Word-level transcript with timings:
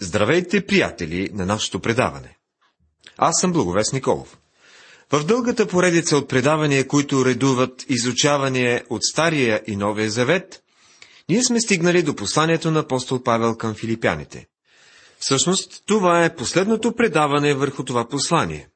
Здравейте, 0.00 0.66
приятели, 0.66 1.30
на 1.32 1.46
нашето 1.46 1.80
предаване. 1.80 2.36
Аз 3.16 3.40
съм 3.40 3.52
Благовест 3.52 3.92
Николов. 3.92 4.38
В 5.12 5.24
дългата 5.24 5.66
поредица 5.66 6.16
от 6.16 6.28
предавания, 6.28 6.88
които 6.88 7.24
редуват 7.24 7.84
изучаване 7.88 8.84
от 8.90 9.04
Стария 9.04 9.62
и 9.66 9.76
Новия 9.76 10.10
Завет, 10.10 10.62
ние 11.28 11.44
сме 11.44 11.60
стигнали 11.60 12.02
до 12.02 12.14
посланието 12.14 12.70
на 12.70 12.80
апостол 12.80 13.22
Павел 13.22 13.56
към 13.56 13.74
филипяните. 13.74 14.46
Всъщност, 15.18 15.82
това 15.86 16.24
е 16.24 16.36
последното 16.36 16.94
предаване 16.94 17.54
върху 17.54 17.84
това 17.84 18.08
послание. 18.08 18.68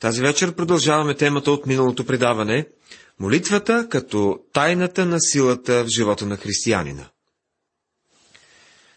Тази 0.00 0.20
вечер 0.20 0.54
продължаваме 0.54 1.14
темата 1.14 1.50
от 1.50 1.66
миналото 1.66 2.06
предаване– 2.06 2.68
молитвата 3.20 3.88
като 3.88 4.38
тайната 4.52 5.06
на 5.06 5.20
силата 5.20 5.84
в 5.84 5.88
живота 5.88 6.26
на 6.26 6.36
християнина. 6.36 7.08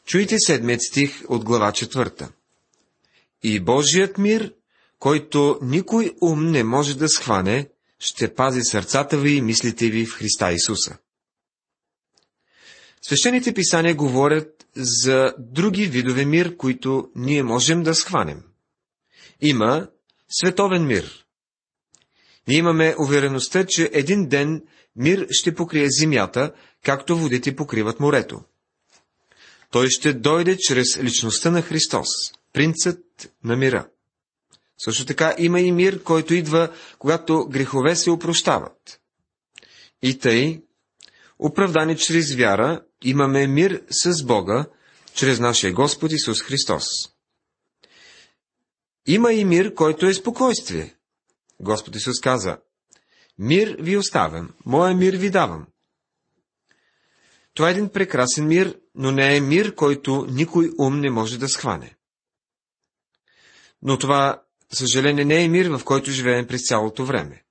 Чуйте 0.07 0.39
седмият 0.39 0.81
стих 0.81 1.23
от 1.29 1.43
глава 1.43 1.71
четвърта. 1.71 2.31
И 3.43 3.59
Божият 3.59 4.17
мир, 4.17 4.53
който 4.99 5.59
никой 5.61 6.11
ум 6.21 6.51
не 6.51 6.63
може 6.63 6.97
да 6.97 7.09
схване, 7.09 7.69
ще 7.99 8.33
пази 8.33 8.61
сърцата 8.61 9.17
ви 9.17 9.31
и 9.31 9.41
мислите 9.41 9.89
ви 9.89 10.05
в 10.05 10.13
Христа 10.13 10.51
Исуса. 10.51 10.97
Свещените 13.01 13.53
писания 13.53 13.95
говорят 13.95 14.67
за 14.75 15.33
други 15.39 15.85
видове 15.85 16.25
мир, 16.25 16.57
които 16.57 17.09
ние 17.15 17.43
можем 17.43 17.83
да 17.83 17.95
схванем. 17.95 18.43
Има 19.41 19.87
световен 20.29 20.85
мир. 20.87 21.25
Ние 22.47 22.57
имаме 22.57 22.95
увереността, 22.99 23.65
че 23.67 23.89
един 23.93 24.27
ден 24.27 24.63
мир 24.95 25.27
ще 25.31 25.55
покрие 25.55 25.87
земята, 25.89 26.53
както 26.83 27.17
водите 27.17 27.55
покриват 27.55 27.99
морето. 27.99 28.41
Той 29.71 29.89
ще 29.89 30.13
дойде 30.13 30.57
чрез 30.57 30.97
личността 30.97 31.51
на 31.51 31.61
Христос, 31.61 32.07
принцът 32.53 33.33
на 33.43 33.55
мира. 33.55 33.87
Също 34.77 35.05
така 35.05 35.35
има 35.37 35.59
и 35.59 35.71
мир, 35.71 36.03
който 36.03 36.33
идва, 36.33 36.73
когато 36.99 37.47
грехове 37.47 37.95
се 37.95 38.11
опрощават. 38.11 39.01
И 40.01 40.19
тъй, 40.19 40.61
оправдани 41.39 41.97
чрез 41.97 42.35
вяра, 42.35 42.81
имаме 43.03 43.47
мир 43.47 43.83
с 43.89 44.23
Бога, 44.23 44.65
чрез 45.13 45.39
нашия 45.39 45.73
Господ 45.73 46.11
Исус 46.11 46.41
Христос. 46.41 46.85
Има 49.07 49.33
и 49.33 49.45
мир, 49.45 49.73
който 49.73 50.05
е 50.05 50.13
спокойствие. 50.13 50.95
Господ 51.59 51.95
Исус 51.95 52.19
каза, 52.19 52.57
Мир 53.39 53.75
ви 53.79 53.97
оставям, 53.97 54.53
моя 54.65 54.95
мир 54.95 55.17
ви 55.17 55.29
давам. 55.29 55.67
Това 57.53 57.67
е 57.69 57.71
един 57.71 57.89
прекрасен 57.89 58.47
мир, 58.47 58.79
но 58.97 59.11
не 59.11 59.37
е 59.37 59.41
мир, 59.41 59.75
който 59.75 60.27
никой 60.29 60.71
ум 60.77 60.99
не 60.99 61.09
може 61.09 61.39
да 61.39 61.49
схване. 61.49 61.95
Но 63.81 63.97
това, 63.97 64.41
съжаление, 64.73 65.25
не 65.25 65.43
е 65.43 65.47
мир, 65.47 65.69
в 65.69 65.83
който 65.83 66.11
живеем 66.11 66.47
през 66.47 66.67
цялото 66.67 67.05
време. 67.05 67.43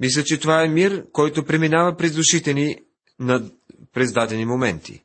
Мисля, 0.00 0.24
че 0.24 0.40
това 0.40 0.64
е 0.64 0.68
мир, 0.68 1.06
който 1.12 1.44
преминава 1.44 1.96
през 1.96 2.12
душите 2.12 2.54
ни 2.54 2.76
на, 3.18 3.50
през 3.92 4.12
дадени 4.12 4.44
моменти. 4.44 5.04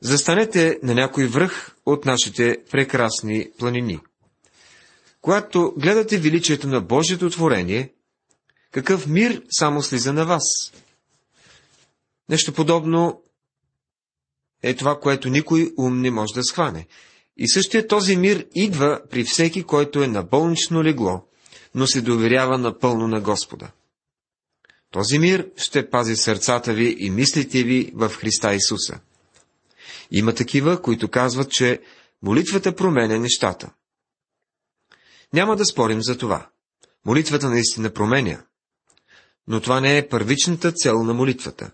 Застанете 0.00 0.78
на 0.82 0.94
някой 0.94 1.26
връх 1.26 1.76
от 1.86 2.04
нашите 2.04 2.62
прекрасни 2.70 3.50
планини. 3.58 4.00
Когато 5.20 5.74
гледате 5.76 6.18
величието 6.18 6.68
на 6.68 6.80
Божието 6.80 7.30
творение, 7.30 7.92
какъв 8.72 9.06
мир 9.06 9.42
само 9.50 9.82
слиза 9.82 10.12
на 10.12 10.26
вас? 10.26 10.72
Нещо 12.28 12.52
подобно 12.52 13.22
е 14.62 14.74
това, 14.74 15.00
което 15.00 15.28
никой 15.28 15.72
ум 15.76 16.00
не 16.00 16.10
може 16.10 16.34
да 16.34 16.44
схване. 16.44 16.86
И 17.36 17.48
същия 17.48 17.86
този 17.86 18.16
мир 18.16 18.46
идва 18.54 19.00
при 19.10 19.24
всеки, 19.24 19.62
който 19.62 20.02
е 20.02 20.06
на 20.06 20.22
болнично 20.22 20.84
легло, 20.84 21.24
но 21.74 21.86
се 21.86 22.00
доверява 22.00 22.58
напълно 22.58 23.08
на 23.08 23.20
Господа. 23.20 23.70
Този 24.90 25.18
мир 25.18 25.48
ще 25.56 25.90
пази 25.90 26.16
сърцата 26.16 26.72
ви 26.72 26.96
и 26.98 27.10
мислите 27.10 27.62
ви 27.62 27.92
в 27.94 28.08
Христа 28.08 28.54
Исуса. 28.54 29.00
Има 30.10 30.34
такива, 30.34 30.82
които 30.82 31.08
казват, 31.08 31.50
че 31.50 31.80
молитвата 32.22 32.74
променя 32.74 33.18
нещата. 33.18 33.70
Няма 35.32 35.56
да 35.56 35.64
спорим 35.64 36.02
за 36.02 36.18
това. 36.18 36.48
Молитвата 37.04 37.50
наистина 37.50 37.90
променя. 37.90 38.42
Но 39.46 39.60
това 39.60 39.80
не 39.80 39.98
е 39.98 40.08
първичната 40.08 40.72
цел 40.72 41.02
на 41.02 41.14
молитвата. 41.14 41.70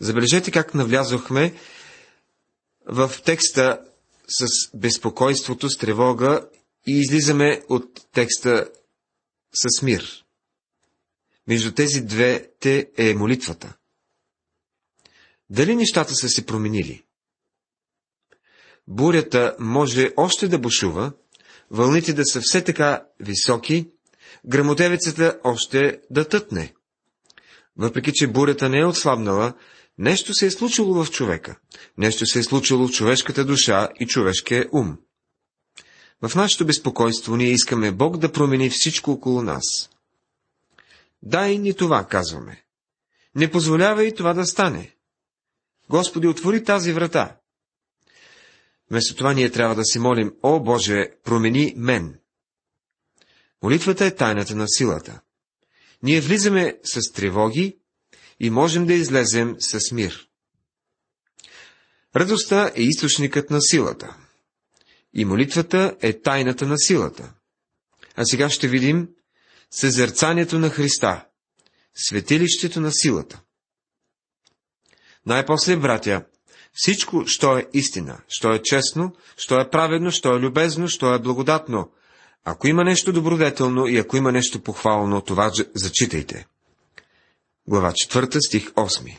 Забележете 0.00 0.50
как 0.50 0.74
навлязохме 0.74 1.54
в 2.86 3.12
текста 3.24 3.84
с 4.28 4.46
безпокойството, 4.74 5.70
с 5.70 5.78
тревога 5.78 6.48
и 6.86 6.98
излизаме 6.98 7.62
от 7.68 8.00
текста 8.12 8.70
с 9.52 9.82
мир. 9.82 10.24
Между 11.46 11.72
тези 11.72 12.00
две 12.00 12.50
те 12.60 12.90
е 12.96 13.14
молитвата. 13.14 13.76
Дали 15.50 15.76
нещата 15.76 16.14
са 16.14 16.28
се 16.28 16.46
променили? 16.46 17.04
Бурята 18.88 19.56
може 19.58 20.12
още 20.16 20.48
да 20.48 20.58
бушува, 20.58 21.12
вълните 21.70 22.12
да 22.12 22.24
са 22.24 22.40
все 22.40 22.64
така 22.64 23.06
високи, 23.20 23.90
грамотевицата 24.46 25.40
още 25.44 26.00
да 26.10 26.28
тътне. 26.28 26.74
Въпреки, 27.76 28.12
че 28.12 28.26
бурята 28.26 28.68
не 28.68 28.78
е 28.78 28.86
отслабнала, 28.86 29.54
Нещо 30.00 30.34
се 30.34 30.46
е 30.46 30.50
случило 30.50 31.04
в 31.04 31.10
човека. 31.10 31.58
Нещо 31.98 32.26
се 32.26 32.38
е 32.38 32.42
случило 32.42 32.88
в 32.88 32.90
човешката 32.90 33.44
душа 33.44 33.88
и 34.00 34.06
човешкия 34.06 34.68
ум. 34.72 34.98
В 36.22 36.34
нашето 36.34 36.66
безпокойство 36.66 37.36
ние 37.36 37.50
искаме 37.50 37.92
Бог 37.92 38.16
да 38.16 38.32
промени 38.32 38.70
всичко 38.70 39.10
около 39.10 39.42
нас. 39.42 39.90
Дай 41.22 41.58
ни 41.58 41.74
това, 41.74 42.06
казваме. 42.06 42.64
Не 43.34 43.50
позволявай 43.50 44.14
това 44.14 44.34
да 44.34 44.46
стане. 44.46 44.96
Господи, 45.90 46.26
отвори 46.26 46.64
тази 46.64 46.92
врата. 46.92 47.36
Вместо 48.90 49.14
това 49.14 49.32
ние 49.32 49.50
трябва 49.50 49.74
да 49.74 49.84
се 49.84 49.98
молим, 49.98 50.32
О 50.42 50.60
Боже, 50.60 51.10
промени 51.24 51.74
мен. 51.76 52.18
Молитвата 53.62 54.06
е 54.06 54.14
тайната 54.14 54.56
на 54.56 54.68
силата. 54.68 55.20
Ние 56.02 56.20
влизаме 56.20 56.78
с 56.84 57.12
тревоги 57.12 57.79
и 58.40 58.50
можем 58.50 58.86
да 58.86 58.94
излезем 58.94 59.56
с 59.58 59.92
мир. 59.92 60.28
Радостта 62.16 62.72
е 62.74 62.82
източникът 62.82 63.50
на 63.50 63.60
силата. 63.60 64.16
И 65.14 65.24
молитвата 65.24 65.96
е 66.00 66.20
тайната 66.20 66.66
на 66.66 66.78
силата. 66.78 67.32
А 68.16 68.24
сега 68.24 68.50
ще 68.50 68.68
видим 68.68 69.08
съзерцанието 69.70 70.58
на 70.58 70.70
Христа, 70.70 71.26
светилището 71.94 72.80
на 72.80 72.92
силата. 72.92 73.40
Най-после, 75.26 75.76
братя, 75.76 76.24
всичко, 76.72 77.24
що 77.26 77.58
е 77.58 77.66
истина, 77.72 78.20
що 78.28 78.52
е 78.52 78.62
честно, 78.62 79.12
що 79.36 79.60
е 79.60 79.70
праведно, 79.70 80.10
що 80.10 80.34
е 80.34 80.40
любезно, 80.40 80.88
що 80.88 81.14
е 81.14 81.18
благодатно, 81.18 81.90
ако 82.44 82.68
има 82.68 82.84
нещо 82.84 83.12
добродетелно 83.12 83.86
и 83.86 83.98
ако 83.98 84.16
има 84.16 84.32
нещо 84.32 84.60
похвално, 84.60 85.20
това 85.20 85.52
зачитайте 85.74 86.46
глава 87.70 87.92
4, 87.92 88.40
стих 88.46 88.72
8. 88.72 89.18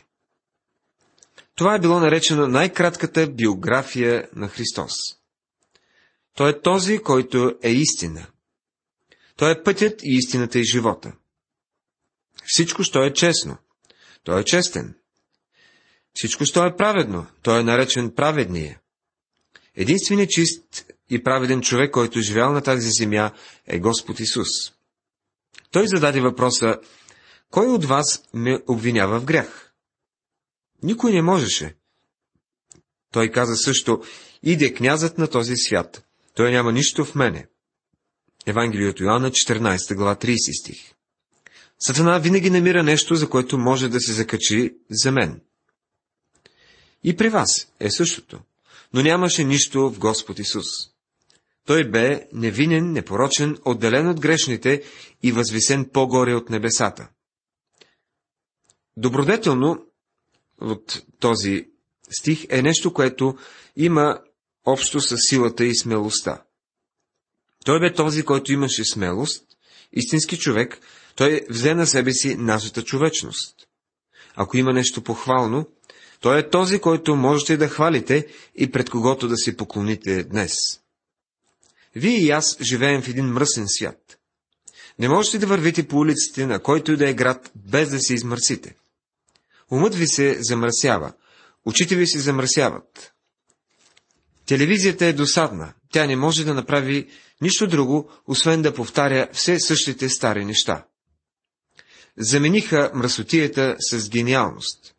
Това 1.54 1.74
е 1.74 1.78
било 1.78 2.00
наречено 2.00 2.46
най-кратката 2.46 3.26
биография 3.26 4.28
на 4.36 4.48
Христос. 4.48 4.92
Той 6.34 6.50
е 6.50 6.60
този, 6.60 6.98
който 6.98 7.58
е 7.62 7.70
истина. 7.70 8.26
Той 9.36 9.52
е 9.52 9.62
пътят 9.62 10.02
и 10.02 10.16
истината 10.16 10.58
и 10.58 10.64
живота. 10.64 11.12
Всичко, 12.44 12.82
що 12.82 13.04
е 13.04 13.12
честно. 13.12 13.56
Той 14.24 14.40
е 14.40 14.44
честен. 14.44 14.94
Всичко, 16.14 16.44
що 16.44 16.66
е 16.66 16.76
праведно. 16.76 17.26
Той 17.42 17.60
е 17.60 17.64
наречен 17.64 18.10
праведния. 18.10 18.80
Единственият 19.74 20.30
чист 20.30 20.92
и 21.10 21.22
праведен 21.22 21.62
човек, 21.62 21.90
който 21.90 22.18
е 22.18 22.22
живял 22.22 22.52
на 22.52 22.62
тази 22.62 22.88
земя, 22.90 23.32
е 23.66 23.78
Господ 23.78 24.20
Исус. 24.20 24.48
Той 25.70 25.86
зададе 25.86 26.20
въпроса, 26.20 26.78
кой 27.52 27.66
от 27.66 27.84
вас 27.84 28.22
ме 28.34 28.62
обвинява 28.68 29.20
в 29.20 29.24
грях? 29.24 29.72
Никой 30.82 31.12
не 31.12 31.22
можеше. 31.22 31.76
Той 33.12 33.30
каза 33.30 33.56
също, 33.56 34.02
иде 34.42 34.74
князът 34.74 35.18
на 35.18 35.30
този 35.30 35.56
свят. 35.56 36.04
Той 36.34 36.52
няма 36.52 36.72
нищо 36.72 37.04
в 37.04 37.14
мене. 37.14 37.46
Евангелието 38.46 39.04
Йоанна, 39.04 39.30
14 39.30 39.94
глава, 39.94 40.16
30 40.16 40.60
стих. 40.60 40.92
Сатана 41.78 42.18
винаги 42.18 42.50
намира 42.50 42.82
нещо, 42.82 43.14
за 43.14 43.28
което 43.28 43.58
може 43.58 43.88
да 43.88 44.00
се 44.00 44.12
закачи 44.12 44.74
за 44.90 45.12
мен. 45.12 45.40
И 47.04 47.16
при 47.16 47.28
вас 47.28 47.68
е 47.80 47.90
същото, 47.90 48.40
но 48.92 49.02
нямаше 49.02 49.44
нищо 49.44 49.90
в 49.90 49.98
Господ 49.98 50.38
Исус. 50.38 50.66
Той 51.66 51.90
бе 51.90 52.28
невинен, 52.32 52.92
непорочен, 52.92 53.58
отделен 53.64 54.08
от 54.08 54.20
грешните 54.20 54.82
и 55.22 55.32
възвисен 55.32 55.90
по-горе 55.92 56.34
от 56.34 56.50
небесата. 56.50 57.08
Добродетелно 58.96 59.86
от 60.60 61.02
този 61.20 61.66
стих 62.10 62.46
е 62.50 62.62
нещо, 62.62 62.92
което 62.92 63.38
има 63.76 64.20
общо 64.64 65.00
с 65.00 65.16
силата 65.18 65.64
и 65.64 65.76
смелостта. 65.76 66.42
Той 67.64 67.80
бе 67.80 67.92
този, 67.92 68.22
който 68.22 68.52
имаше 68.52 68.84
смелост, 68.84 69.44
истински 69.92 70.38
човек, 70.38 70.80
той 71.16 71.46
взе 71.50 71.74
на 71.74 71.86
себе 71.86 72.12
си 72.12 72.36
нашата 72.36 72.84
човечност. 72.84 73.54
Ако 74.34 74.56
има 74.56 74.72
нещо 74.72 75.02
похвално, 75.02 75.66
той 76.20 76.38
е 76.38 76.50
този, 76.50 76.78
който 76.78 77.16
можете 77.16 77.56
да 77.56 77.68
хвалите 77.68 78.26
и 78.54 78.70
пред 78.70 78.90
когото 78.90 79.28
да 79.28 79.36
се 79.36 79.56
поклоните 79.56 80.24
днес. 80.24 80.54
Вие 81.96 82.18
и 82.18 82.30
аз 82.30 82.62
живеем 82.62 83.02
в 83.02 83.08
един 83.08 83.26
мръсен 83.26 83.64
свят. 83.68 84.18
Не 84.98 85.08
можете 85.08 85.38
да 85.38 85.46
вървите 85.46 85.88
по 85.88 85.96
улиците, 85.96 86.46
на 86.46 86.58
който 86.58 86.92
и 86.92 86.96
да 86.96 87.08
е 87.08 87.14
град, 87.14 87.52
без 87.56 87.90
да 87.90 87.98
се 87.98 88.14
измърсите. 88.14 88.74
Умът 89.72 89.94
ви 89.94 90.06
се 90.06 90.36
замърсява, 90.40 91.12
очите 91.66 91.96
ви 91.96 92.06
се 92.06 92.18
замърсяват. 92.18 93.12
Телевизията 94.46 95.06
е 95.06 95.12
досадна, 95.12 95.74
тя 95.92 96.06
не 96.06 96.16
може 96.16 96.44
да 96.44 96.54
направи 96.54 97.08
нищо 97.40 97.66
друго, 97.66 98.10
освен 98.26 98.62
да 98.62 98.74
повтаря 98.74 99.28
все 99.32 99.60
същите 99.60 100.08
стари 100.08 100.44
неща. 100.44 100.84
Замениха 102.18 102.90
мръсотията 102.94 103.76
с 103.78 104.08
гениалност. 104.08 104.94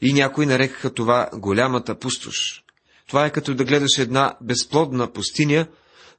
И 0.00 0.12
някои 0.12 0.46
нарекаха 0.46 0.94
това 0.94 1.30
голямата 1.34 1.98
пустош. 1.98 2.64
Това 3.06 3.26
е 3.26 3.32
като 3.32 3.54
да 3.54 3.64
гледаш 3.64 3.98
една 3.98 4.36
безплодна 4.40 5.12
пустиня, 5.12 5.66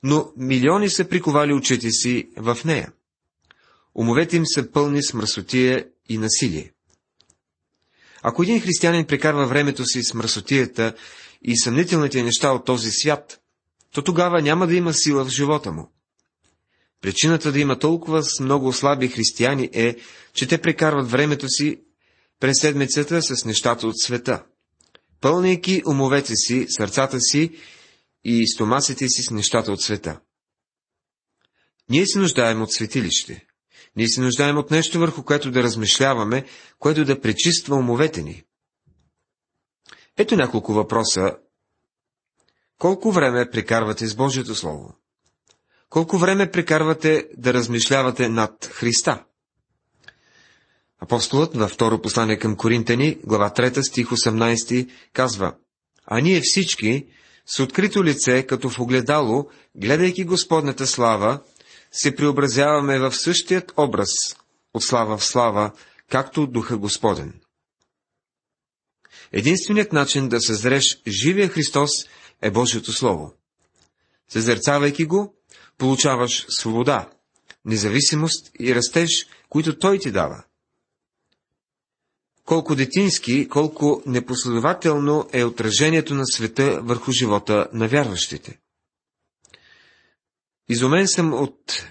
но 0.03 0.31
милиони 0.38 0.89
са 0.89 1.09
приковали 1.09 1.53
очите 1.53 1.91
си 1.91 2.29
в 2.38 2.57
нея. 2.65 2.91
Умовете 3.95 4.38
им 4.38 4.44
са 4.45 4.71
пълни 4.71 5.03
с 5.03 5.13
мръсотия 5.13 5.88
и 6.09 6.17
насилие. 6.17 6.72
Ако 8.25 8.43
един 8.43 8.61
християнин 8.61 9.05
прекарва 9.05 9.47
времето 9.47 9.85
си 9.85 10.03
с 10.03 10.13
мръсотията 10.13 10.93
и 11.41 11.57
съмнителните 11.57 12.23
неща 12.23 12.51
от 12.51 12.65
този 12.65 12.91
свят, 12.91 13.39
то 13.93 14.01
тогава 14.01 14.41
няма 14.41 14.67
да 14.67 14.75
има 14.75 14.93
сила 14.93 15.25
в 15.25 15.29
живота 15.29 15.71
му. 15.71 15.91
Причината 17.01 17.51
да 17.51 17.59
има 17.59 17.79
толкова 17.79 18.23
много 18.41 18.73
слаби 18.73 19.07
християни 19.07 19.69
е, 19.73 19.95
че 20.33 20.47
те 20.47 20.57
прекарват 20.57 21.11
времето 21.11 21.49
си 21.49 21.81
през 22.39 22.61
седмицата 22.61 23.21
с 23.21 23.45
нещата 23.45 23.87
от 23.87 23.99
света, 23.99 24.43
пълнейки 25.21 25.83
умовете 25.87 26.35
си, 26.35 26.65
сърцата 26.69 27.19
си 27.19 27.51
и 28.23 28.47
стомасите 28.47 29.07
си 29.09 29.23
с 29.23 29.29
нещата 29.31 29.71
от 29.71 29.81
света. 29.81 30.19
Ние 31.89 32.05
се 32.05 32.19
нуждаем 32.19 32.61
от 32.61 32.73
светилище. 32.73 33.45
Ние 33.95 34.07
се 34.07 34.22
нуждаем 34.22 34.57
от 34.57 34.72
нещо, 34.72 35.00
върху 35.00 35.24
което 35.24 35.51
да 35.51 35.63
размишляваме, 35.63 36.45
което 36.80 37.06
да 37.06 37.22
пречиства 37.22 37.75
умовете 37.75 38.22
ни. 38.22 38.44
Ето 40.18 40.36
няколко 40.36 40.74
въпроса. 40.74 41.36
Колко 42.80 43.12
време 43.12 43.50
прекарвате 43.50 44.07
с 44.07 44.16
Божието 44.16 44.56
Слово? 44.56 44.95
Колко 45.90 46.18
време 46.18 46.51
прекарвате 46.51 47.28
да 47.38 47.54
размишлявате 47.54 48.30
над 48.30 48.66
Христа? 48.66 49.24
Апостолът 51.00 51.56
във 51.56 51.72
второ 51.72 52.01
послание 52.01 52.40
към 52.40 52.56
Коринтени, 52.56 53.18
глава 53.24 53.50
3, 53.50 53.81
стих 53.81 54.07
18, 54.07 54.90
казва 55.13 55.56
А 56.06 56.19
ние 56.19 56.42
всички, 56.44 57.07
с 57.45 57.60
открито 57.60 58.04
лице, 58.04 58.45
като 58.45 58.69
в 58.69 58.80
огледало, 58.80 59.48
гледайки 59.75 60.24
Господната 60.24 60.88
слава, 60.88 61.40
се 61.94 62.16
преобразяваме 62.16 63.00
в 63.00 63.12
същият 63.12 63.74
образ, 63.78 64.10
от 64.74 64.84
слава 64.84 65.18
в 65.18 65.25
слава, 65.25 65.72
както 66.10 66.48
Духа 66.48 66.78
Господен. 66.78 67.34
Единственият 69.31 69.94
начин 69.94 70.30
да 70.30 70.42
съзреш 70.42 71.01
живия 71.07 71.50
Христос 71.50 71.90
е 72.42 72.51
Божието 72.51 72.94
Слово. 72.94 73.34
Съзерцавайки 74.30 75.06
го, 75.06 75.36
получаваш 75.78 76.45
свобода, 76.50 77.10
независимост 77.66 78.51
и 78.60 78.75
растеж, 78.75 79.28
които 79.50 79.80
Той 79.80 80.00
ти 80.00 80.12
дава. 80.12 80.44
Колко 82.45 82.75
детински, 82.75 83.50
колко 83.50 84.04
непоследователно 84.06 85.30
е 85.34 85.44
отражението 85.44 86.16
на 86.16 86.25
света 86.25 86.80
върху 86.84 87.12
живота 87.12 87.68
на 87.74 87.88
вярващите. 87.88 88.60
Изумен 90.73 91.07
съм 91.07 91.33
от 91.33 91.85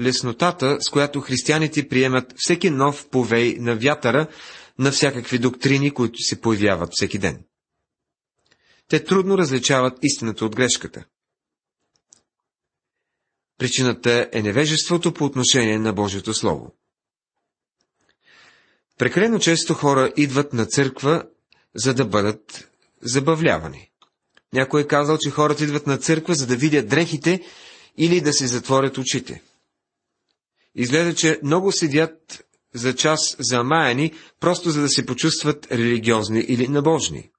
леснотата, 0.00 0.78
с 0.80 0.90
която 0.90 1.20
християните 1.20 1.88
приемат 1.88 2.34
всеки 2.36 2.70
нов 2.70 3.08
повей 3.08 3.56
на 3.58 3.76
вятъра 3.76 4.26
на 4.78 4.92
всякакви 4.92 5.38
доктрини, 5.38 5.90
които 5.90 6.18
се 6.18 6.40
появяват 6.40 6.88
всеки 6.92 7.18
ден. 7.18 7.44
Те 8.88 9.04
трудно 9.04 9.38
различават 9.38 9.98
истината 10.02 10.44
от 10.44 10.56
грешката. 10.56 11.04
Причината 13.58 14.28
е 14.32 14.42
невежеството 14.42 15.14
по 15.14 15.24
отношение 15.24 15.78
на 15.78 15.92
Божието 15.92 16.34
Слово. 16.34 16.74
Прекалено 18.98 19.38
често 19.38 19.74
хора 19.74 20.12
идват 20.16 20.52
на 20.52 20.66
църква, 20.66 21.24
за 21.74 21.94
да 21.94 22.04
бъдат 22.04 22.68
забавлявани. 23.02 23.90
Някой 24.52 24.80
е 24.80 24.86
казал, 24.86 25.18
че 25.20 25.30
хората 25.30 25.64
идват 25.64 25.86
на 25.86 25.98
църква, 25.98 26.34
за 26.34 26.46
да 26.46 26.56
видят 26.56 26.88
дрехите 26.88 27.40
или 27.98 28.20
да 28.20 28.32
се 28.32 28.46
затворят 28.46 28.98
очите. 28.98 29.42
Изглежда, 30.74 31.14
че 31.14 31.40
много 31.42 31.72
седят 31.72 32.44
за 32.74 32.94
час 32.94 33.36
замаяни, 33.38 34.12
просто 34.40 34.70
за 34.70 34.80
да 34.80 34.88
се 34.88 35.06
почувстват 35.06 35.72
религиозни 35.72 36.40
или 36.40 36.68
набожни. 36.68 37.30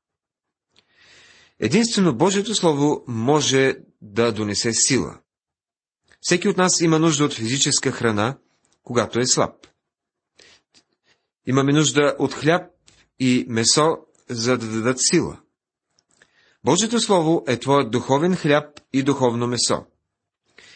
Единствено 1.60 2.16
Божието 2.16 2.56
Слово 2.56 3.04
може 3.08 3.76
да 4.02 4.32
донесе 4.32 4.72
сила. 4.74 5.20
Всеки 6.22 6.48
от 6.48 6.58
нас 6.58 6.82
има 6.82 7.00
нужда 7.00 7.26
от 7.26 7.34
физическа 7.34 7.92
храна, 7.92 8.38
когато 8.84 9.20
е 9.20 9.26
слаб. 9.26 9.68
Имаме 11.48 11.74
нужда 11.74 12.16
от 12.20 12.34
хляб 12.34 12.72
и 13.20 13.46
месо, 13.50 13.98
за 14.30 14.58
да 14.58 14.68
дадат 14.68 14.98
сила. 15.00 15.40
Божието 16.64 17.00
Слово 17.00 17.44
е 17.48 17.60
твоят 17.60 17.92
духовен 17.92 18.36
хляб 18.36 18.80
и 18.94 19.04
духовно 19.04 19.48
месо. 19.48 19.86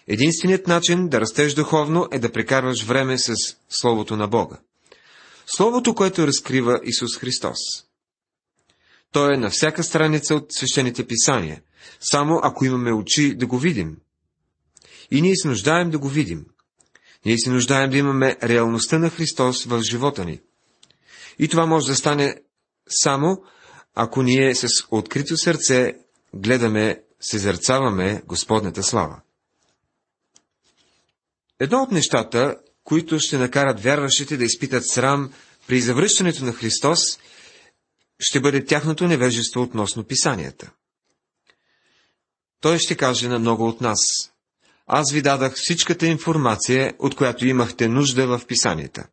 Единственият 0.10 0.68
начин 0.68 1.10
да 1.10 1.22
растеш 1.22 1.54
духовно 1.54 2.08
е 2.12 2.20
да 2.20 2.32
прекарваш 2.32 2.84
време 2.84 3.18
с 3.18 3.34
Словото 3.70 4.16
на 4.16 4.28
Бога. 4.28 4.58
Словото, 5.46 5.96
което 5.96 6.28
разкрива 6.28 6.80
Исус 6.84 7.18
Христос. 7.18 7.58
Той 9.12 9.34
е 9.34 9.38
на 9.38 9.50
всяка 9.50 9.84
страница 9.84 10.36
от 10.36 10.52
свещените 10.52 11.08
писания, 11.08 11.62
само 12.00 12.40
ако 12.44 12.66
имаме 12.66 12.94
очи 12.94 13.36
да 13.36 13.46
го 13.46 13.58
видим. 13.58 13.98
И 15.12 15.22
ние 15.22 15.36
се 15.36 15.48
нуждаем 15.48 15.89
да 15.89 16.00
го 16.00 16.08
видим. 16.08 16.46
Ние 17.25 17.38
се 17.38 17.50
нуждаем 17.50 17.89
да 17.89 17.98
имаме 17.98 18.38
реалността 18.44 19.00
на 19.00 19.10
Христос 19.10 19.66
в 19.66 19.82
живота 19.82 20.25
ни. 20.25 20.42
И 21.39 21.48
това 21.48 21.66
може 21.66 21.88
да 21.88 21.96
стане 21.96 22.36
само, 22.89 23.44
ако 23.96 24.24
ние 24.24 24.56
с 24.56 24.68
открито 24.92 25.38
сърце 25.38 25.96
гледаме, 26.34 27.01
сезърцаваме 27.22 28.22
Господната 28.25 28.84
слава. 28.84 29.22
Едно 31.60 31.82
от 31.82 31.92
нещата, 31.92 32.58
които 32.84 33.20
ще 33.20 33.38
накарат 33.38 33.84
вярващите 33.84 34.38
да 34.38 34.46
изпитат 34.46 34.88
срам 34.88 35.34
при 35.68 35.82
завръщането 35.82 36.46
на 36.46 36.54
Христос, 36.54 37.00
ще 38.20 38.39
бъде 38.39 38.66
тяхното 38.66 39.08
невежество 39.08 39.62
относно 39.62 40.04
писанията. 40.04 40.72
Той 42.62 42.80
ще 42.80 42.96
каже 42.96 43.28
на 43.28 43.39
много 43.39 43.68
от 43.68 43.82
нас. 43.82 44.00
Аз 44.88 45.12
ви 45.12 45.22
дадах 45.22 45.54
всичката 45.56 46.08
информация, 46.08 46.94
от 47.00 47.16
която 47.16 47.48
имахте 47.48 47.88
нужда 47.88 48.28
в 48.28 48.46
писанията. 48.48 49.08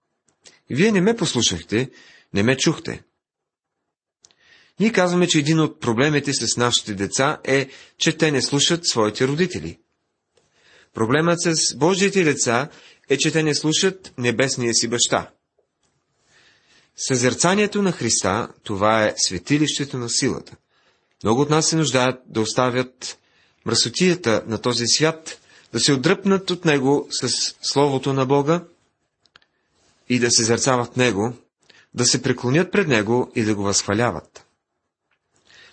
Вие 0.70 0.92
не 0.92 1.00
ме 1.00 1.16
послушахте, 1.16 1.90
не 2.34 2.42
ме 2.42 2.56
чухте. 2.56 3.02
Ние 4.80 4.92
казваме, 4.92 5.26
че 5.26 5.38
един 5.38 5.60
от 5.60 5.80
проблемите 5.80 6.32
с 6.34 6.56
нашите 6.56 6.94
деца 6.94 7.40
е, 7.44 7.68
че 7.98 8.16
те 8.16 8.30
не 8.30 8.42
слушат 8.42 8.86
своите 8.86 9.28
родители. 9.28 9.78
Проблемът 10.96 11.40
с 11.40 11.76
Божиите 11.76 12.24
деца 12.24 12.68
е, 13.08 13.16
че 13.16 13.30
те 13.30 13.42
не 13.42 13.54
слушат 13.54 14.12
небесния 14.18 14.74
си 14.74 14.88
баща. 14.88 15.30
Съзерцанието 16.96 17.82
на 17.82 17.92
Христа, 17.92 18.48
това 18.62 19.04
е 19.04 19.14
светилището 19.16 19.98
на 19.98 20.08
силата. 20.08 20.56
Много 21.24 21.40
от 21.40 21.50
нас 21.50 21.68
се 21.68 21.76
нуждаят 21.76 22.20
да 22.26 22.40
оставят 22.40 23.18
мръсотията 23.66 24.42
на 24.46 24.58
този 24.58 24.86
свят, 24.86 25.40
да 25.72 25.80
се 25.80 25.92
отдръпнат 25.92 26.50
от 26.50 26.64
него 26.64 27.08
с 27.10 27.28
Словото 27.62 28.12
на 28.12 28.26
Бога 28.26 28.64
и 30.08 30.18
да 30.18 30.30
се 30.30 30.44
зерцават 30.44 30.96
него, 30.96 31.32
да 31.94 32.04
се 32.04 32.22
преклонят 32.22 32.72
пред 32.72 32.88
него 32.88 33.32
и 33.34 33.42
да 33.42 33.54
го 33.54 33.62
възхваляват. 33.62 34.45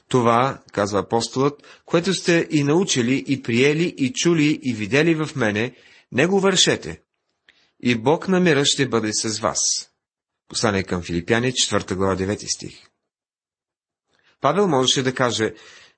Това, 0.09 0.61
казва 0.71 0.99
апостолът, 0.99 1.81
което 1.85 2.13
сте 2.13 2.47
и 2.51 2.63
научили, 2.63 3.23
и 3.27 3.41
приели, 3.41 3.95
и 3.97 4.13
чули, 4.13 4.59
и 4.63 4.73
видели 4.73 5.15
в 5.15 5.35
мене, 5.35 5.75
не 6.11 6.27
го 6.27 6.39
вършете. 6.39 7.01
И 7.79 7.95
Бог 7.95 8.27
на 8.27 8.39
мира 8.39 8.65
ще 8.65 8.89
бъде 8.89 9.09
с 9.13 9.39
вас. 9.39 9.59
Послание 10.47 10.83
към 10.83 11.01
Филипяни, 11.01 11.51
4 11.51 11.95
глава, 11.95 12.15
9 12.15 12.55
стих. 12.55 12.87
Павел 14.41 14.67
можеше 14.67 15.03
да 15.03 15.15
каже 15.15 15.53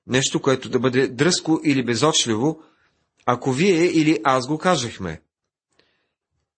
нещо, 0.06 0.42
което 0.42 0.68
да 0.68 0.78
бъде 0.78 1.08
дръско 1.08 1.60
или 1.64 1.84
безочливо, 1.84 2.62
ако 3.26 3.52
вие 3.52 3.84
или 3.84 4.20
аз 4.24 4.46
го 4.46 4.58
кажехме. 4.58 5.22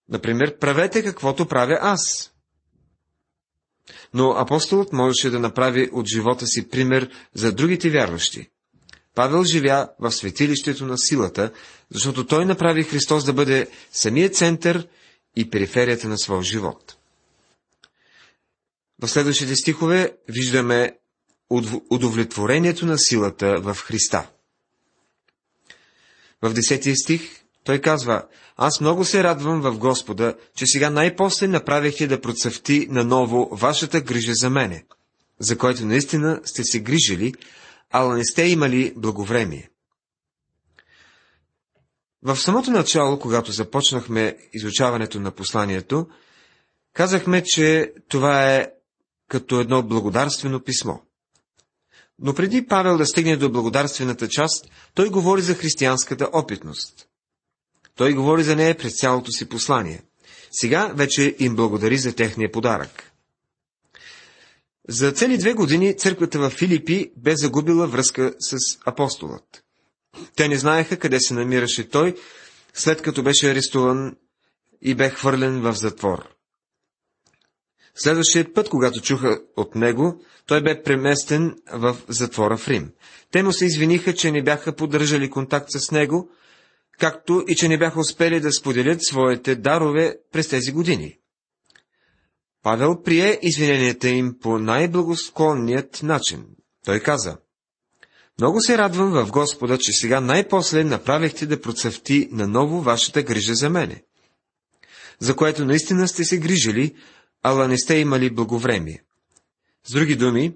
Например, 0.09 0.57
правете 0.57 1.03
каквото 1.03 1.47
правя 1.47 1.77
аз. 1.81 2.31
Но 4.13 4.31
апостолът 4.31 4.93
можеше 4.93 5.29
да 5.29 5.39
направи 5.39 5.89
от 5.93 6.07
живота 6.07 6.47
си 6.47 6.69
пример 6.69 7.09
за 7.33 7.51
другите 7.51 7.89
вярващи. 7.89 8.49
Павел 9.15 9.43
живя 9.43 9.89
в 9.99 10.11
светилището 10.11 10.85
на 10.85 10.97
силата, 10.97 11.51
защото 11.89 12.27
той 12.27 12.45
направи 12.45 12.83
Христос 12.83 13.23
да 13.23 13.33
бъде 13.33 13.67
самият 13.91 14.35
център 14.35 14.87
и 15.35 15.49
периферията 15.49 16.07
на 16.07 16.17
своя 16.17 16.43
живот. 16.43 16.95
В 19.01 19.07
следващите 19.07 19.55
стихове 19.55 20.17
виждаме 20.27 20.97
удовлетворението 21.89 22.85
на 22.85 22.97
силата 22.97 23.59
в 23.61 23.75
Христа. 23.75 24.29
В 26.41 26.53
10 26.53 27.03
стих 27.03 27.39
той 27.63 27.79
казва, 27.79 28.23
аз 28.57 28.81
много 28.81 29.05
се 29.05 29.23
радвам 29.23 29.61
в 29.61 29.77
Господа, 29.77 30.35
че 30.55 30.65
сега 30.67 30.89
най-после 30.89 31.47
направихте 31.47 32.07
да 32.07 32.21
процъфти 32.21 32.87
наново 32.89 33.49
вашата 33.51 34.01
грижа 34.01 34.33
за 34.33 34.49
мене, 34.49 34.85
за 35.39 35.57
който 35.57 35.85
наистина 35.85 36.41
сте 36.45 36.63
се 36.63 36.79
грижили, 36.79 37.33
ала 37.91 38.15
не 38.17 38.25
сте 38.25 38.43
имали 38.43 38.93
благовремие. 38.95 39.69
В 42.23 42.37
самото 42.37 42.71
начало, 42.71 43.19
когато 43.19 43.51
започнахме 43.51 44.37
изучаването 44.53 45.19
на 45.19 45.31
посланието, 45.31 46.07
казахме, 46.93 47.43
че 47.45 47.93
това 48.07 48.55
е 48.55 48.67
като 49.27 49.59
едно 49.59 49.83
благодарствено 49.83 50.59
писмо. 50.59 50.93
Но 52.19 52.33
преди 52.33 52.67
Павел 52.67 52.97
да 52.97 53.05
стигне 53.05 53.37
до 53.37 53.51
благодарствената 53.51 54.27
част, 54.27 54.65
той 54.93 55.09
говори 55.09 55.41
за 55.41 55.55
християнската 55.55 56.29
опитност. 56.33 57.08
Той 57.99 58.13
говори 58.13 58.43
за 58.43 58.55
нея 58.55 58.77
през 58.77 58.99
цялото 58.99 59.31
си 59.31 59.49
послание. 59.49 60.01
Сега 60.51 60.91
вече 60.95 61.35
им 61.39 61.55
благодари 61.55 61.97
за 61.97 62.15
техния 62.15 62.51
подарък. 62.51 63.11
За 64.89 65.11
цели 65.11 65.37
две 65.37 65.53
години 65.53 65.97
църквата 65.97 66.39
в 66.39 66.49
Филипи 66.49 67.11
бе 67.17 67.35
загубила 67.35 67.87
връзка 67.87 68.33
с 68.39 68.57
апостолът. 68.85 69.63
Те 70.35 70.47
не 70.47 70.57
знаеха 70.57 70.97
къде 70.97 71.19
се 71.19 71.33
намираше 71.33 71.89
той, 71.89 72.15
след 72.73 73.01
като 73.01 73.23
беше 73.23 73.51
арестуван 73.51 74.15
и 74.81 74.95
бе 74.95 75.09
хвърлен 75.09 75.61
в 75.61 75.73
затвор. 75.73 76.29
Следващият 77.95 78.53
път, 78.53 78.69
когато 78.69 79.01
чуха 79.01 79.41
от 79.57 79.75
него, 79.75 80.21
той 80.45 80.63
бе 80.63 80.83
преместен 80.83 81.55
в 81.73 81.97
затвора 82.07 82.57
в 82.57 82.67
Рим. 82.67 82.91
Те 83.31 83.43
му 83.43 83.51
се 83.51 83.65
извиниха, 83.65 84.13
че 84.13 84.31
не 84.31 84.43
бяха 84.43 84.75
поддържали 84.75 85.29
контакт 85.29 85.67
с 85.69 85.91
него, 85.91 86.31
както 86.99 87.43
и 87.47 87.55
че 87.55 87.67
не 87.67 87.77
бяха 87.77 87.99
успели 87.99 88.39
да 88.39 88.51
споделят 88.51 89.03
своите 89.03 89.55
дарове 89.55 90.15
през 90.31 90.47
тези 90.47 90.71
години. 90.71 91.17
Павел 92.63 93.01
прие 93.03 93.39
извиненията 93.41 94.09
им 94.09 94.35
по 94.41 94.59
най-благосклонният 94.59 96.03
начин. 96.03 96.45
Той 96.85 96.99
каза, 96.99 97.37
Много 98.39 98.61
се 98.61 98.77
радвам 98.77 99.11
в 99.11 99.31
Господа, 99.31 99.77
че 99.77 99.91
сега 99.91 100.21
най-после 100.21 100.83
направихте 100.83 101.45
да 101.45 101.61
процъфти 101.61 102.27
наново 102.31 102.81
вашата 102.81 103.23
грижа 103.23 103.55
за 103.55 103.69
мене, 103.69 104.03
за 105.19 105.35
което 105.35 105.65
наистина 105.65 106.07
сте 106.07 106.23
се 106.23 106.39
грижили, 106.39 106.95
ала 107.43 107.67
не 107.67 107.77
сте 107.77 107.95
имали 107.95 108.29
благовремие. 108.29 109.03
С 109.87 109.91
други 109.91 110.15
думи, 110.15 110.55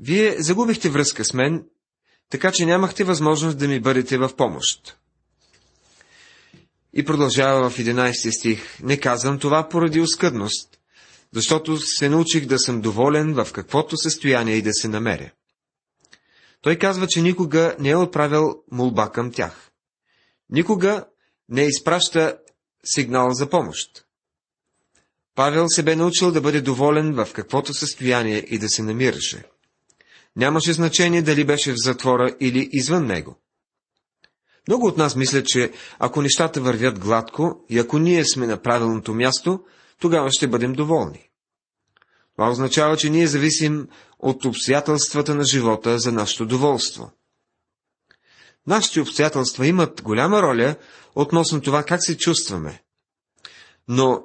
вие 0.00 0.36
загубихте 0.38 0.90
връзка 0.90 1.24
с 1.24 1.34
мен, 1.34 1.64
така 2.30 2.52
че 2.52 2.66
нямахте 2.66 3.04
възможност 3.04 3.58
да 3.58 3.68
ми 3.68 3.80
бъдете 3.80 4.18
в 4.18 4.36
помощ. 4.36 4.98
И 6.98 7.04
продължава 7.04 7.70
в 7.70 7.78
11 7.78 8.38
стих. 8.38 8.82
Не 8.82 9.00
казвам 9.00 9.38
това 9.38 9.68
поради 9.68 10.00
оскъдност, 10.00 10.78
защото 11.32 11.76
се 11.76 12.08
научих 12.08 12.46
да 12.46 12.58
съм 12.58 12.80
доволен 12.80 13.34
в 13.34 13.52
каквото 13.52 13.96
състояние 13.96 14.54
и 14.54 14.62
да 14.62 14.72
се 14.72 14.88
намеря. 14.88 15.30
Той 16.60 16.76
казва, 16.76 17.06
че 17.06 17.22
никога 17.22 17.76
не 17.78 17.90
е 17.90 17.96
отправил 17.96 18.62
молба 18.72 19.10
към 19.12 19.32
тях. 19.32 19.70
Никога 20.50 21.04
не 21.48 21.62
изпраща 21.62 22.38
сигнал 22.84 23.30
за 23.30 23.50
помощ. 23.50 24.04
Павел 25.34 25.66
се 25.68 25.82
бе 25.82 25.96
научил 25.96 26.32
да 26.32 26.40
бъде 26.40 26.60
доволен 26.60 27.14
в 27.14 27.28
каквото 27.32 27.74
състояние 27.74 28.38
и 28.48 28.58
да 28.58 28.68
се 28.68 28.82
намираше. 28.82 29.44
Нямаше 30.36 30.72
значение 30.72 31.22
дали 31.22 31.44
беше 31.44 31.72
в 31.72 31.84
затвора 31.84 32.36
или 32.40 32.68
извън 32.72 33.06
него. 33.06 33.36
Много 34.68 34.86
от 34.86 34.96
нас 34.96 35.16
мислят, 35.16 35.46
че 35.46 35.72
ако 35.98 36.22
нещата 36.22 36.60
вървят 36.60 36.98
гладко 36.98 37.64
и 37.68 37.78
ако 37.78 37.98
ние 37.98 38.24
сме 38.24 38.46
на 38.46 38.62
правилното 38.62 39.14
място, 39.14 39.60
тогава 40.00 40.30
ще 40.30 40.48
бъдем 40.48 40.72
доволни. 40.72 41.28
Това 42.36 42.50
означава, 42.50 42.96
че 42.96 43.10
ние 43.10 43.26
зависим 43.26 43.88
от 44.18 44.44
обстоятелствата 44.44 45.34
на 45.34 45.44
живота 45.44 45.98
за 45.98 46.12
нашето 46.12 46.46
доволство. 46.46 47.10
Нашите 48.66 49.00
обстоятелства 49.00 49.66
имат 49.66 50.02
голяма 50.02 50.42
роля 50.42 50.76
относно 51.14 51.60
това 51.60 51.82
как 51.82 52.04
се 52.04 52.18
чувстваме. 52.18 52.82
Но 53.88 54.22